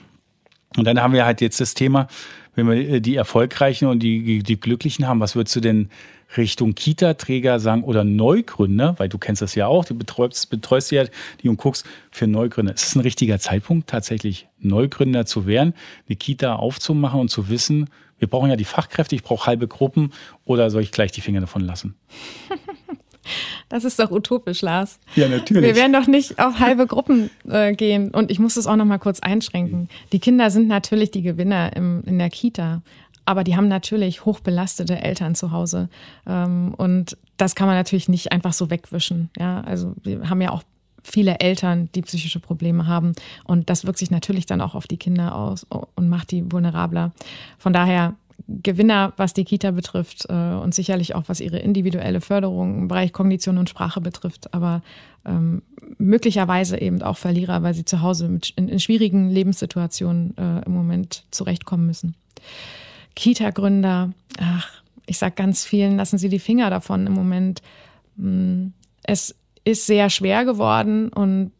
Und 0.76 0.84
dann 0.84 1.00
haben 1.00 1.12
wir 1.14 1.24
halt 1.24 1.40
jetzt 1.40 1.60
das 1.60 1.74
Thema, 1.74 2.08
wenn 2.54 2.68
wir 2.68 3.00
die 3.00 3.16
Erfolgreichen 3.16 3.86
und 3.88 4.00
die, 4.00 4.42
die 4.42 4.60
Glücklichen 4.60 5.06
haben, 5.06 5.20
was 5.20 5.34
würdest 5.34 5.56
du 5.56 5.60
denn 5.60 5.88
Richtung 6.36 6.74
Kita-Träger 6.74 7.60
sagen 7.60 7.84
oder 7.84 8.04
Neugründer, 8.04 8.94
weil 8.98 9.08
du 9.08 9.18
kennst 9.18 9.42
das 9.42 9.54
ja 9.54 9.66
auch, 9.66 9.84
du 9.84 9.94
betreust, 9.94 10.50
betreust 10.50 10.90
ja 10.90 11.04
die 11.42 11.48
und 11.48 11.56
guckst 11.56 11.86
für 12.10 12.26
Neugründer. 12.26 12.74
Ist 12.74 12.86
es 12.86 12.94
ein 12.94 13.00
richtiger 13.00 13.38
Zeitpunkt, 13.38 13.88
tatsächlich 13.88 14.48
Neugründer 14.58 15.26
zu 15.26 15.46
werden, 15.46 15.74
eine 16.08 16.16
Kita 16.16 16.56
aufzumachen 16.56 17.20
und 17.20 17.28
zu 17.28 17.48
wissen, 17.48 17.88
wir 18.18 18.28
brauchen 18.28 18.50
ja 18.50 18.56
die 18.56 18.64
Fachkräfte, 18.64 19.16
ich 19.16 19.24
brauche 19.24 19.46
halbe 19.46 19.66
Gruppen 19.66 20.12
oder 20.44 20.70
soll 20.70 20.82
ich 20.82 20.92
gleich 20.92 21.10
die 21.10 21.20
Finger 21.20 21.40
davon 21.40 21.62
lassen? 21.62 21.96
Das 23.68 23.84
ist 23.84 23.98
doch 23.98 24.10
utopisch, 24.10 24.62
Lars. 24.62 24.98
Ja, 25.14 25.28
natürlich. 25.28 25.62
Wir 25.62 25.76
werden 25.76 25.92
doch 25.92 26.06
nicht 26.06 26.38
auf 26.38 26.58
halbe 26.58 26.86
Gruppen 26.86 27.30
äh, 27.48 27.72
gehen. 27.72 28.10
Und 28.10 28.30
ich 28.30 28.38
muss 28.38 28.54
das 28.54 28.66
auch 28.66 28.76
noch 28.76 28.84
mal 28.84 28.98
kurz 28.98 29.20
einschränken. 29.20 29.88
Die 30.12 30.18
Kinder 30.18 30.50
sind 30.50 30.68
natürlich 30.68 31.10
die 31.10 31.22
Gewinner 31.22 31.74
im, 31.76 32.02
in 32.04 32.18
der 32.18 32.30
Kita. 32.30 32.82
Aber 33.24 33.44
die 33.44 33.56
haben 33.56 33.68
natürlich 33.68 34.24
hochbelastete 34.24 35.00
Eltern 35.00 35.34
zu 35.34 35.52
Hause. 35.52 35.88
Ähm, 36.26 36.74
und 36.76 37.16
das 37.36 37.54
kann 37.54 37.66
man 37.66 37.76
natürlich 37.76 38.08
nicht 38.08 38.32
einfach 38.32 38.52
so 38.52 38.70
wegwischen. 38.70 39.30
Ja, 39.38 39.60
also 39.60 39.94
wir 40.02 40.28
haben 40.28 40.40
ja 40.40 40.50
auch 40.50 40.62
viele 41.02 41.40
Eltern, 41.40 41.88
die 41.94 42.02
psychische 42.02 42.40
Probleme 42.40 42.86
haben. 42.86 43.12
Und 43.44 43.70
das 43.70 43.84
wirkt 43.84 43.98
sich 43.98 44.10
natürlich 44.10 44.46
dann 44.46 44.60
auch 44.60 44.74
auf 44.74 44.86
die 44.86 44.96
Kinder 44.96 45.34
aus 45.34 45.66
und 45.68 46.08
macht 46.08 46.30
die 46.30 46.50
vulnerabler. 46.50 47.12
Von 47.58 47.72
daher 47.72 48.14
Gewinner, 48.48 49.12
was 49.16 49.34
die 49.34 49.44
Kita 49.44 49.70
betrifft 49.70 50.26
äh, 50.28 50.32
und 50.32 50.74
sicherlich 50.74 51.14
auch 51.14 51.24
was 51.26 51.40
ihre 51.40 51.58
individuelle 51.58 52.20
Förderung 52.20 52.80
im 52.80 52.88
Bereich 52.88 53.12
Kognition 53.12 53.58
und 53.58 53.68
Sprache 53.68 54.00
betrifft, 54.00 54.52
aber 54.52 54.82
ähm, 55.24 55.62
möglicherweise 55.98 56.80
eben 56.80 57.02
auch 57.02 57.16
Verlierer, 57.16 57.62
weil 57.62 57.74
sie 57.74 57.84
zu 57.84 58.02
Hause 58.02 58.28
mit, 58.28 58.50
in, 58.56 58.68
in 58.68 58.80
schwierigen 58.80 59.30
Lebenssituationen 59.30 60.36
äh, 60.36 60.64
im 60.64 60.72
Moment 60.72 61.24
zurechtkommen 61.30 61.86
müssen. 61.86 62.14
Kita-Gründer, 63.14 64.12
ach, 64.38 64.82
ich 65.06 65.18
sag 65.18 65.36
ganz 65.36 65.64
vielen, 65.64 65.96
lassen 65.96 66.18
Sie 66.18 66.28
die 66.28 66.38
Finger 66.38 66.70
davon 66.70 67.06
im 67.06 67.12
Moment. 67.12 67.62
Hm, 68.16 68.72
es 69.02 69.34
ist 69.64 69.86
sehr 69.86 70.10
schwer 70.10 70.44
geworden 70.44 71.08
und 71.08 71.52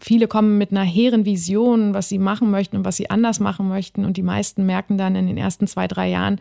viele 0.00 0.28
kommen 0.28 0.58
mit 0.58 0.70
einer 0.70 0.84
hehren 0.84 1.24
Vision, 1.24 1.94
was 1.94 2.08
sie 2.08 2.18
machen 2.18 2.50
möchten 2.50 2.76
und 2.76 2.84
was 2.84 2.96
sie 2.96 3.10
anders 3.10 3.40
machen 3.40 3.68
möchten. 3.68 4.04
Und 4.04 4.16
die 4.16 4.22
meisten 4.22 4.66
merken 4.66 4.98
dann 4.98 5.16
in 5.16 5.26
den 5.26 5.36
ersten 5.36 5.66
zwei, 5.66 5.88
drei 5.88 6.08
Jahren, 6.08 6.40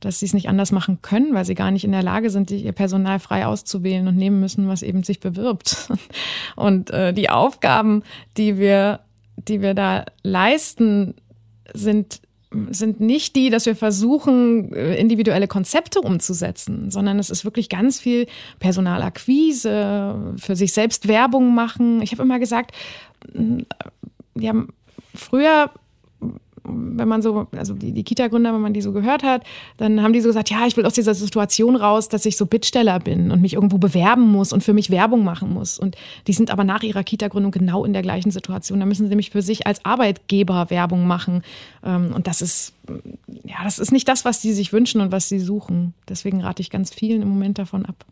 dass 0.00 0.20
sie 0.20 0.26
es 0.26 0.34
nicht 0.34 0.48
anders 0.48 0.72
machen 0.72 1.00
können, 1.00 1.34
weil 1.34 1.44
sie 1.44 1.54
gar 1.54 1.70
nicht 1.70 1.84
in 1.84 1.92
der 1.92 2.02
Lage 2.02 2.30
sind, 2.30 2.50
ihr 2.50 2.72
Personal 2.72 3.18
frei 3.18 3.46
auszuwählen 3.46 4.06
und 4.06 4.16
nehmen 4.16 4.40
müssen, 4.40 4.68
was 4.68 4.82
eben 4.82 5.02
sich 5.02 5.20
bewirbt. 5.20 5.90
Und 6.56 6.90
äh, 6.90 7.14
die 7.14 7.30
Aufgaben, 7.30 8.02
die 8.36 8.58
wir, 8.58 9.00
die 9.36 9.62
wir 9.62 9.74
da 9.74 10.04
leisten, 10.22 11.14
sind 11.72 12.20
sind 12.70 13.00
nicht 13.00 13.34
die, 13.36 13.50
dass 13.50 13.66
wir 13.66 13.74
versuchen, 13.76 14.72
äh, 14.72 14.96
individuelle 14.96 15.48
Konzepte 15.48 16.00
umzusetzen, 16.00 16.90
sondern 16.90 17.18
es 17.18 17.30
ist 17.30 17.44
wirklich 17.44 17.68
ganz 17.68 17.98
viel 17.98 18.26
Personalakquise, 18.60 20.34
für 20.38 20.56
sich 20.56 20.72
selbst 20.72 21.08
Werbung 21.08 21.54
machen. 21.54 22.02
Ich 22.02 22.12
habe 22.12 22.22
immer 22.22 22.38
gesagt, 22.38 22.72
haben 24.48 24.68
früher 25.14 25.70
wenn 26.68 27.08
man 27.08 27.22
so, 27.22 27.46
also 27.56 27.74
die, 27.74 27.92
die 27.92 28.04
Kita-Gründer, 28.04 28.52
wenn 28.52 28.60
man 28.60 28.72
die 28.72 28.82
so 28.82 28.92
gehört 28.92 29.22
hat, 29.22 29.44
dann 29.76 30.02
haben 30.02 30.12
die 30.12 30.20
so 30.20 30.28
gesagt, 30.28 30.50
ja, 30.50 30.66
ich 30.66 30.76
will 30.76 30.86
aus 30.86 30.94
dieser 30.94 31.14
Situation 31.14 31.76
raus, 31.76 32.08
dass 32.08 32.26
ich 32.26 32.36
so 32.36 32.46
Bittsteller 32.46 32.98
bin 32.98 33.30
und 33.30 33.40
mich 33.40 33.54
irgendwo 33.54 33.78
bewerben 33.78 34.30
muss 34.30 34.52
und 34.52 34.62
für 34.62 34.72
mich 34.72 34.90
Werbung 34.90 35.24
machen 35.24 35.52
muss. 35.52 35.78
Und 35.78 35.96
die 36.26 36.32
sind 36.32 36.50
aber 36.50 36.64
nach 36.64 36.82
ihrer 36.82 37.04
Kita-Gründung 37.04 37.52
genau 37.52 37.84
in 37.84 37.92
der 37.92 38.02
gleichen 38.02 38.30
Situation. 38.30 38.80
Da 38.80 38.86
müssen 38.86 39.04
sie 39.04 39.08
nämlich 39.08 39.30
für 39.30 39.42
sich 39.42 39.66
als 39.66 39.84
Arbeitgeber 39.84 40.70
Werbung 40.70 41.06
machen. 41.06 41.42
Ähm, 41.84 42.12
und 42.14 42.26
das 42.26 42.42
ist, 42.42 42.72
ja, 43.44 43.56
das 43.64 43.78
ist 43.78 43.92
nicht 43.92 44.08
das, 44.08 44.24
was 44.24 44.42
sie 44.42 44.52
sich 44.52 44.72
wünschen 44.72 45.00
und 45.00 45.12
was 45.12 45.28
sie 45.28 45.38
suchen. 45.38 45.94
Deswegen 46.08 46.40
rate 46.40 46.62
ich 46.62 46.70
ganz 46.70 46.92
vielen 46.92 47.22
im 47.22 47.28
Moment 47.28 47.58
davon 47.58 47.86
ab. 47.86 48.04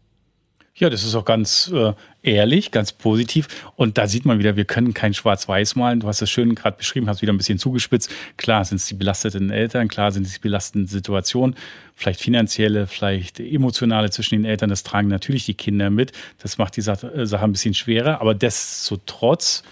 Ja, 0.77 0.91
das 0.91 1.05
ist 1.05 1.15
auch 1.15 1.25
ganz 1.25 1.71
äh, 1.73 1.93
ehrlich, 2.25 2.73
ganz 2.73 2.91
positiv. 2.91 3.47
Und 3.77 3.97
da 3.97 4.09
sieht 4.09 4.25
man 4.25 4.41
wieder, 4.41 4.57
wir 4.57 4.65
können 4.65 4.93
kein 4.93 5.15
Schwarz-Weiß 5.15 5.77
malen. 5.77 6.01
Du 6.01 6.09
hast 6.09 6.21
es 6.21 6.29
schön 6.29 6.57
gerade 6.57 6.77
beschrieben, 6.77 7.09
hast 7.09 7.23
wieder 7.23 7.33
ein 7.33 7.37
bisschen 7.37 7.61
zugespitzt. 7.61 8.11
Klar 8.37 8.65
sind 8.65 8.79
es 8.79 8.87
die 8.87 8.95
belasteten 8.95 9.51
Eltern, 9.51 9.87
klar 9.87 10.11
sind 10.11 10.27
es 10.27 10.33
die 10.33 10.41
belasteten 10.41 10.89
Situationen, 10.89 11.55
vielleicht 11.95 12.21
finanzielle, 12.21 12.89
vielleicht 12.89 13.39
emotionale 13.39 14.11
zwischen 14.11 14.35
den 14.35 14.45
Eltern. 14.45 14.69
Das 14.69 14.83
tragen 14.83 15.07
natürlich 15.07 15.47
die 15.47 15.55
Kinder 15.55 15.91
mit. 15.91 16.11
Das 16.39 16.59
macht 16.59 16.77
die 16.77 16.81
Sache 16.81 17.07
äh, 17.07 17.37
ein 17.37 17.53
bisschen 17.53 17.75
schwerer. 17.75 18.21
Aber 18.21 18.35
destotrotz 18.35 19.63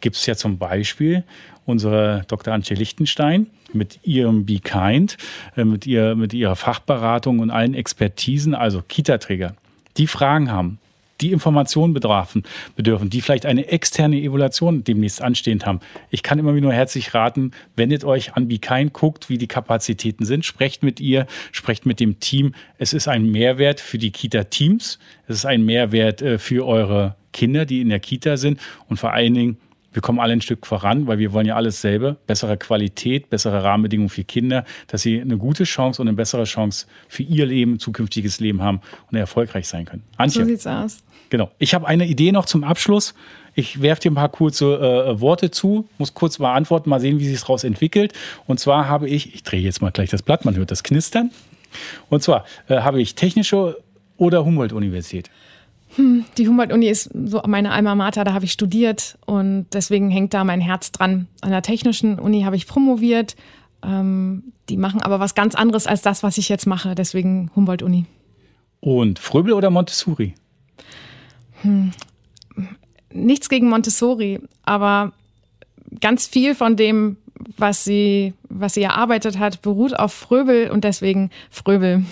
gibt 0.00 0.14
es 0.14 0.26
ja 0.26 0.36
zum 0.36 0.58
Beispiel 0.58 1.24
unsere 1.66 2.22
Dr. 2.28 2.54
Antje 2.54 2.76
Lichtenstein 2.76 3.48
mit 3.72 3.98
ihrem 4.04 4.46
Be 4.46 4.60
Kind, 4.60 5.16
äh, 5.56 5.64
mit, 5.64 5.88
ihr, 5.88 6.14
mit 6.14 6.32
ihrer 6.32 6.54
Fachberatung 6.54 7.40
und 7.40 7.50
allen 7.50 7.74
Expertisen, 7.74 8.54
also 8.54 8.80
Kita-Träger 8.80 9.56
die 9.96 10.06
Fragen 10.06 10.50
haben, 10.50 10.78
die 11.22 11.32
Informationen 11.32 11.94
bedarfen, 11.94 12.42
bedürfen, 12.74 13.08
die 13.08 13.20
vielleicht 13.20 13.46
eine 13.46 13.68
externe 13.68 14.20
Evaluation 14.20 14.84
demnächst 14.84 15.22
anstehend 15.22 15.64
haben. 15.64 15.80
Ich 16.10 16.22
kann 16.22 16.38
immer 16.38 16.52
nur 16.52 16.72
herzlich 16.72 17.14
raten, 17.14 17.52
wendet 17.76 18.04
euch 18.04 18.34
an 18.34 18.48
Bikain, 18.48 18.92
guckt, 18.92 19.28
wie 19.28 19.38
die 19.38 19.46
Kapazitäten 19.46 20.24
sind, 20.24 20.44
sprecht 20.44 20.82
mit 20.82 21.00
ihr, 21.00 21.26
sprecht 21.52 21.86
mit 21.86 22.00
dem 22.00 22.18
Team. 22.18 22.54
Es 22.78 22.92
ist 22.92 23.08
ein 23.08 23.30
Mehrwert 23.30 23.80
für 23.80 23.98
die 23.98 24.10
Kita-Teams, 24.10 24.98
es 25.28 25.36
ist 25.36 25.46
ein 25.46 25.64
Mehrwert 25.64 26.20
äh, 26.22 26.38
für 26.38 26.66
eure 26.66 27.14
Kinder, 27.32 27.64
die 27.64 27.80
in 27.80 27.88
der 27.88 28.00
Kita 28.00 28.36
sind 28.36 28.60
und 28.88 28.98
vor 28.98 29.12
allen 29.12 29.34
Dingen 29.34 29.56
wir 29.92 30.02
kommen 30.02 30.18
alle 30.18 30.32
ein 30.32 30.40
Stück 30.40 30.66
voran, 30.66 31.06
weil 31.06 31.18
wir 31.18 31.32
wollen 31.32 31.46
ja 31.46 31.56
alles 31.56 31.80
selber. 31.80 32.16
Bessere 32.26 32.56
Qualität, 32.56 33.30
bessere 33.30 33.62
Rahmenbedingungen 33.62 34.08
für 34.08 34.24
Kinder, 34.24 34.64
dass 34.86 35.02
sie 35.02 35.20
eine 35.20 35.36
gute 35.36 35.64
Chance 35.64 36.00
und 36.00 36.08
eine 36.08 36.16
bessere 36.16 36.44
Chance 36.44 36.86
für 37.08 37.22
ihr 37.22 37.46
Leben, 37.46 37.78
zukünftiges 37.78 38.40
Leben 38.40 38.62
haben 38.62 38.80
und 39.10 39.18
erfolgreich 39.18 39.68
sein 39.68 39.84
können. 39.84 40.02
Antje. 40.16 40.42
So 40.42 40.48
sieht's 40.48 40.66
aus. 40.66 40.98
Genau. 41.30 41.50
Ich 41.58 41.74
habe 41.74 41.86
eine 41.86 42.06
Idee 42.06 42.32
noch 42.32 42.44
zum 42.44 42.64
Abschluss. 42.64 43.14
Ich 43.54 43.82
werfe 43.82 44.02
dir 44.02 44.10
ein 44.10 44.14
paar 44.14 44.28
kurze 44.28 44.74
äh, 44.76 45.20
Worte 45.20 45.50
zu, 45.50 45.88
muss 45.98 46.14
kurz 46.14 46.38
mal 46.38 46.54
antworten, 46.54 46.88
mal 46.90 47.00
sehen, 47.00 47.20
wie 47.20 47.28
sich 47.28 47.40
daraus 47.40 47.64
entwickelt. 47.64 48.12
Und 48.46 48.60
zwar 48.60 48.88
habe 48.88 49.08
ich, 49.08 49.34
ich 49.34 49.42
drehe 49.42 49.60
jetzt 49.60 49.82
mal 49.82 49.90
gleich 49.90 50.10
das 50.10 50.22
Blatt, 50.22 50.44
man 50.44 50.56
hört 50.56 50.70
das 50.70 50.82
Knistern. 50.82 51.30
Und 52.08 52.22
zwar 52.22 52.44
äh, 52.68 52.80
habe 52.80 53.00
ich 53.00 53.14
technische 53.14 53.78
oder 54.16 54.44
Humboldt-Universität. 54.44 55.30
Hm, 55.96 56.24
die 56.38 56.48
Humboldt-Uni 56.48 56.86
ist 56.86 57.10
so 57.12 57.42
meine 57.46 57.72
Alma 57.72 57.94
Mater, 57.94 58.24
da 58.24 58.32
habe 58.32 58.44
ich 58.44 58.52
studiert 58.52 59.18
und 59.26 59.66
deswegen 59.72 60.10
hängt 60.10 60.32
da 60.32 60.44
mein 60.44 60.60
Herz 60.60 60.90
dran. 60.90 61.28
An 61.42 61.50
der 61.50 61.62
Technischen 61.62 62.18
Uni 62.18 62.42
habe 62.42 62.56
ich 62.56 62.66
promoviert. 62.66 63.36
Ähm, 63.82 64.52
die 64.68 64.76
machen 64.76 65.02
aber 65.02 65.20
was 65.20 65.34
ganz 65.34 65.54
anderes 65.54 65.86
als 65.86 66.02
das, 66.02 66.22
was 66.22 66.38
ich 66.38 66.48
jetzt 66.48 66.66
mache, 66.66 66.94
deswegen 66.94 67.50
Humboldt-Uni. 67.54 68.06
Und 68.80 69.18
Fröbel 69.18 69.52
oder 69.52 69.70
Montessori? 69.70 70.34
Hm, 71.62 71.92
nichts 73.12 73.48
gegen 73.48 73.68
Montessori, 73.68 74.40
aber 74.64 75.12
ganz 76.00 76.26
viel 76.26 76.54
von 76.54 76.76
dem, 76.76 77.16
was 77.56 77.84
sie, 77.84 78.34
was 78.48 78.74
sie 78.74 78.82
erarbeitet 78.82 79.38
hat, 79.38 79.62
beruht 79.62 79.98
auf 79.98 80.12
Fröbel 80.12 80.70
und 80.70 80.84
deswegen 80.84 81.30
Fröbel. 81.50 82.04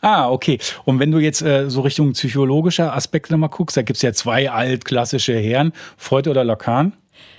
Ah, 0.00 0.30
okay. 0.30 0.58
Und 0.84 1.00
wenn 1.00 1.10
du 1.10 1.18
jetzt 1.18 1.42
äh, 1.42 1.68
so 1.68 1.80
Richtung 1.80 2.12
psychologischer 2.12 2.94
Aspekte 2.94 3.36
mal 3.36 3.48
guckst, 3.48 3.76
da 3.76 3.82
gibt 3.82 3.96
es 3.96 4.02
ja 4.02 4.12
zwei 4.12 4.50
altklassische 4.50 5.36
Herren, 5.36 5.72
Freud 5.96 6.30
oder 6.30 6.44
Lacan. 6.44 6.92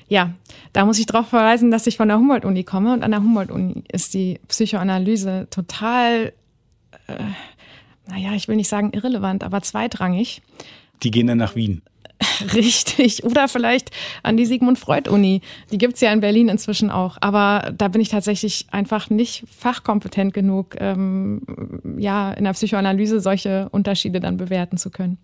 Ja, 0.10 0.34
da 0.74 0.86
muss 0.86 1.00
ich 1.00 1.06
darauf 1.06 1.30
verweisen, 1.30 1.72
dass 1.72 1.88
ich 1.88 1.96
von 1.96 2.08
der 2.08 2.18
Humboldt-Uni 2.18 2.64
komme 2.64 2.94
und 2.94 3.04
an 3.04 3.12
der 3.12 3.22
Humboldt-Uni 3.22 3.84
ist 3.92 4.14
die 4.14 4.40
Psychoanalyse 4.48 5.48
total, 5.52 6.34
äh, 7.08 7.14
naja, 8.08 8.34
ich 8.34 8.48
will 8.48 8.56
nicht 8.56 8.70
sagen 8.70 8.92
irrelevant, 8.92 9.44
aber 9.44 9.62
zweitrangig. 9.62 10.42
Die 11.04 11.12
gehen 11.12 11.28
dann 11.28 11.38
nach 11.38 11.56
Wien. 11.56 11.84
Richtig. 12.54 13.24
Oder 13.24 13.48
vielleicht 13.48 13.92
an 14.24 14.38
die 14.38 14.46
Sigmund 14.46 14.78
Freud-Uni. 14.78 15.42
Die 15.72 15.78
gibt's 15.78 16.02
ja 16.02 16.12
in 16.12 16.20
Berlin 16.20 16.50
inzwischen 16.50 16.90
auch. 16.90 17.18
Aber 17.22 17.72
da 17.78 17.88
bin 17.88 18.02
ich 18.02 18.10
tatsächlich 18.10 18.68
einfach 18.72 19.10
nicht 19.10 19.46
fachkompetent 19.50 20.34
genug, 20.34 20.76
ähm, 20.80 21.42
ja, 21.98 22.32
in 22.34 22.44
der 22.44 22.54
Psychoanalyse 22.54 23.20
solche 23.20 23.70
Unterschiede 23.70 24.20
dann 24.20 24.38
bewerten 24.38 24.78
zu 24.78 24.90
können. 24.90 25.18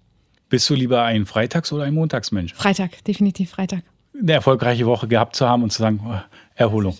Bist 0.49 0.69
du 0.69 0.75
lieber 0.75 1.03
ein 1.03 1.25
Freitags- 1.25 1.73
oder 1.73 1.83
ein 1.83 1.93
Montagsmensch? 1.93 2.53
Freitag, 2.53 3.03
definitiv 3.05 3.49
Freitag. 3.49 3.81
Eine 4.17 4.33
erfolgreiche 4.33 4.85
Woche 4.85 5.07
gehabt 5.07 5.35
zu 5.35 5.45
haben 5.47 5.63
und 5.63 5.71
zu 5.71 5.81
sagen, 5.81 5.99
oh, 6.07 6.15
Erholung. 6.55 6.95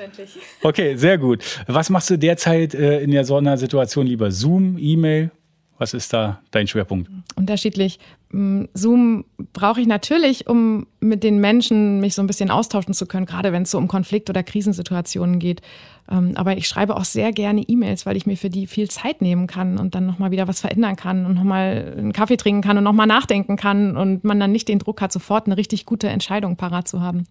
Okay, 0.62 0.98
sehr 0.98 1.18
gut. 1.18 1.44
Was 1.68 1.90
machst 1.90 2.10
du 2.10 2.18
derzeit 2.18 2.74
äh, 2.74 3.00
in 3.00 3.12
der 3.12 3.24
Sondersituation 3.24 4.06
lieber? 4.06 4.32
Zoom, 4.32 4.78
E-Mail? 4.78 5.32
Was 5.78 5.94
ist 5.94 6.14
da 6.14 6.40
dein 6.52 6.68
Schwerpunkt? 6.68 7.10
Unterschiedlich. 7.36 8.00
Mm, 8.32 8.64
Zoom 8.74 9.26
brauche 9.52 9.82
ich 9.82 9.88
natürlich, 9.88 10.48
um 10.48 10.88
mit 11.02 11.24
den 11.24 11.40
Menschen 11.40 12.00
mich 12.00 12.16
so 12.16 12.22
ein 12.22 12.28
bisschen 12.28 12.50
austauschen 12.50 12.94
zu 12.94 13.06
können, 13.06 13.26
gerade 13.26 13.52
wenn 13.52 13.64
es 13.64 13.72
so 13.72 13.78
um 13.78 13.90
Konflikt- 13.90 14.30
oder 14.30 14.42
Krisensituationen 14.42 15.40
geht. 15.40 15.62
Ähm, 16.10 16.32
aber 16.36 16.58
ich 16.58 16.68
schreibe 16.68 16.96
auch 16.96 17.04
sehr 17.04 17.34
gerne 17.34 17.62
E-Mails, 17.62 18.06
weil 18.06 18.16
ich 18.16 18.26
mir 18.26 18.38
für 18.38 18.50
die 18.50 18.68
viel 18.68 18.90
Zeit 18.90 19.22
nehmen 19.22 19.48
kann 19.48 19.78
und 19.78 19.96
dann 19.96 20.06
nochmal 20.06 20.32
wieder 20.32 20.48
was 20.48 20.62
verändern 20.62 20.96
kann 20.96 21.26
und 21.26 21.36
nochmal 21.36 21.94
einen 21.98 22.14
Kaffee 22.14 22.38
trinken 22.38 22.62
kann 22.62 22.78
und 22.78 22.84
nochmal 22.86 23.08
nachdenken 23.08 23.58
kann 23.58 23.98
und 23.98 24.24
man 24.24 24.40
dann 24.40 24.54
nicht 24.54 24.70
den 24.70 24.80
Druck 24.80 25.02
hat, 25.02 25.12
sofort 25.12 25.48
eine 25.48 25.58
richtig 25.58 25.86
gute 25.86 26.08
Entscheidung 26.08 26.56
parat 26.56 26.88
zu 26.88 27.02
haben. 27.02 27.26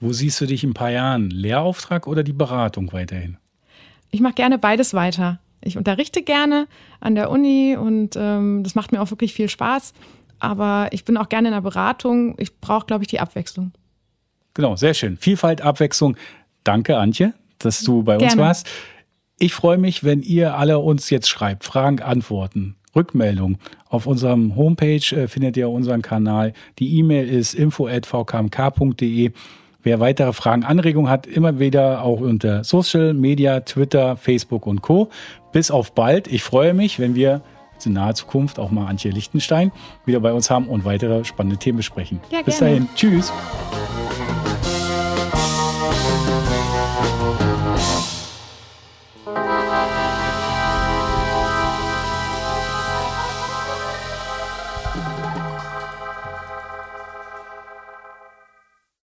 Wo 0.00 0.12
siehst 0.12 0.40
du 0.40 0.46
dich 0.46 0.64
in 0.64 0.70
ein 0.70 0.74
paar 0.74 0.90
Jahren? 0.90 1.30
Lehrauftrag 1.30 2.08
oder 2.08 2.24
die 2.24 2.32
Beratung 2.32 2.92
weiterhin? 2.92 3.36
Ich 4.10 4.20
mache 4.20 4.34
gerne 4.34 4.58
beides 4.58 4.94
weiter. 4.94 5.38
Ich 5.64 5.76
unterrichte 5.76 6.22
gerne 6.22 6.66
an 7.00 7.14
der 7.14 7.30
Uni 7.30 7.76
und 7.76 8.16
ähm, 8.16 8.62
das 8.62 8.74
macht 8.74 8.92
mir 8.92 9.00
auch 9.00 9.10
wirklich 9.10 9.34
viel 9.34 9.48
Spaß. 9.48 9.92
Aber 10.38 10.88
ich 10.92 11.04
bin 11.04 11.16
auch 11.16 11.28
gerne 11.28 11.48
in 11.48 11.54
der 11.54 11.60
Beratung. 11.60 12.34
Ich 12.38 12.60
brauche, 12.60 12.86
glaube 12.86 13.04
ich, 13.04 13.08
die 13.08 13.20
Abwechslung. 13.20 13.72
Genau, 14.52 14.76
sehr 14.76 14.94
schön. 14.94 15.16
Vielfalt, 15.16 15.62
Abwechslung. 15.62 16.16
Danke, 16.64 16.98
Antje, 16.98 17.34
dass 17.58 17.80
du 17.82 18.02
bei 18.02 18.16
gerne. 18.16 18.32
uns 18.32 18.40
warst. 18.40 18.68
Ich 19.38 19.52
freue 19.52 19.78
mich, 19.78 20.04
wenn 20.04 20.22
ihr 20.22 20.56
alle 20.56 20.78
uns 20.78 21.10
jetzt 21.10 21.28
schreibt, 21.28 21.64
Fragen, 21.64 22.00
Antworten, 22.00 22.76
Rückmeldungen. 22.94 23.58
Auf 23.88 24.06
unserem 24.06 24.54
Homepage 24.54 25.04
äh, 25.14 25.28
findet 25.28 25.56
ihr 25.56 25.68
unseren 25.68 26.02
Kanal. 26.02 26.52
Die 26.78 26.98
E-Mail 26.98 27.28
ist 27.28 27.54
info@vkmk.de. 27.54 29.32
Wer 29.82 30.00
weitere 30.00 30.32
Fragen, 30.32 30.64
Anregungen 30.64 31.10
hat, 31.10 31.26
immer 31.26 31.58
wieder 31.58 32.02
auch 32.02 32.20
unter 32.20 32.64
Social 32.64 33.12
Media, 33.12 33.60
Twitter, 33.60 34.16
Facebook 34.16 34.66
und 34.66 34.80
Co. 34.80 35.10
Bis 35.54 35.70
auf 35.70 35.92
bald. 35.92 36.26
Ich 36.26 36.42
freue 36.42 36.74
mich, 36.74 36.98
wenn 36.98 37.14
wir 37.14 37.40
in 37.86 37.92
naher 37.92 38.14
Zukunft 38.14 38.58
auch 38.58 38.70
mal 38.70 38.86
Antje 38.86 39.10
Lichtenstein 39.10 39.70
wieder 40.06 40.18
bei 40.18 40.32
uns 40.32 40.50
haben 40.50 40.68
und 40.68 40.84
weitere 40.84 41.24
spannende 41.24 41.58
Themen 41.58 41.76
besprechen. 41.76 42.20
Ja, 42.30 42.40
Bis 42.42 42.58
dahin. 42.58 42.88
Tschüss. 42.96 43.30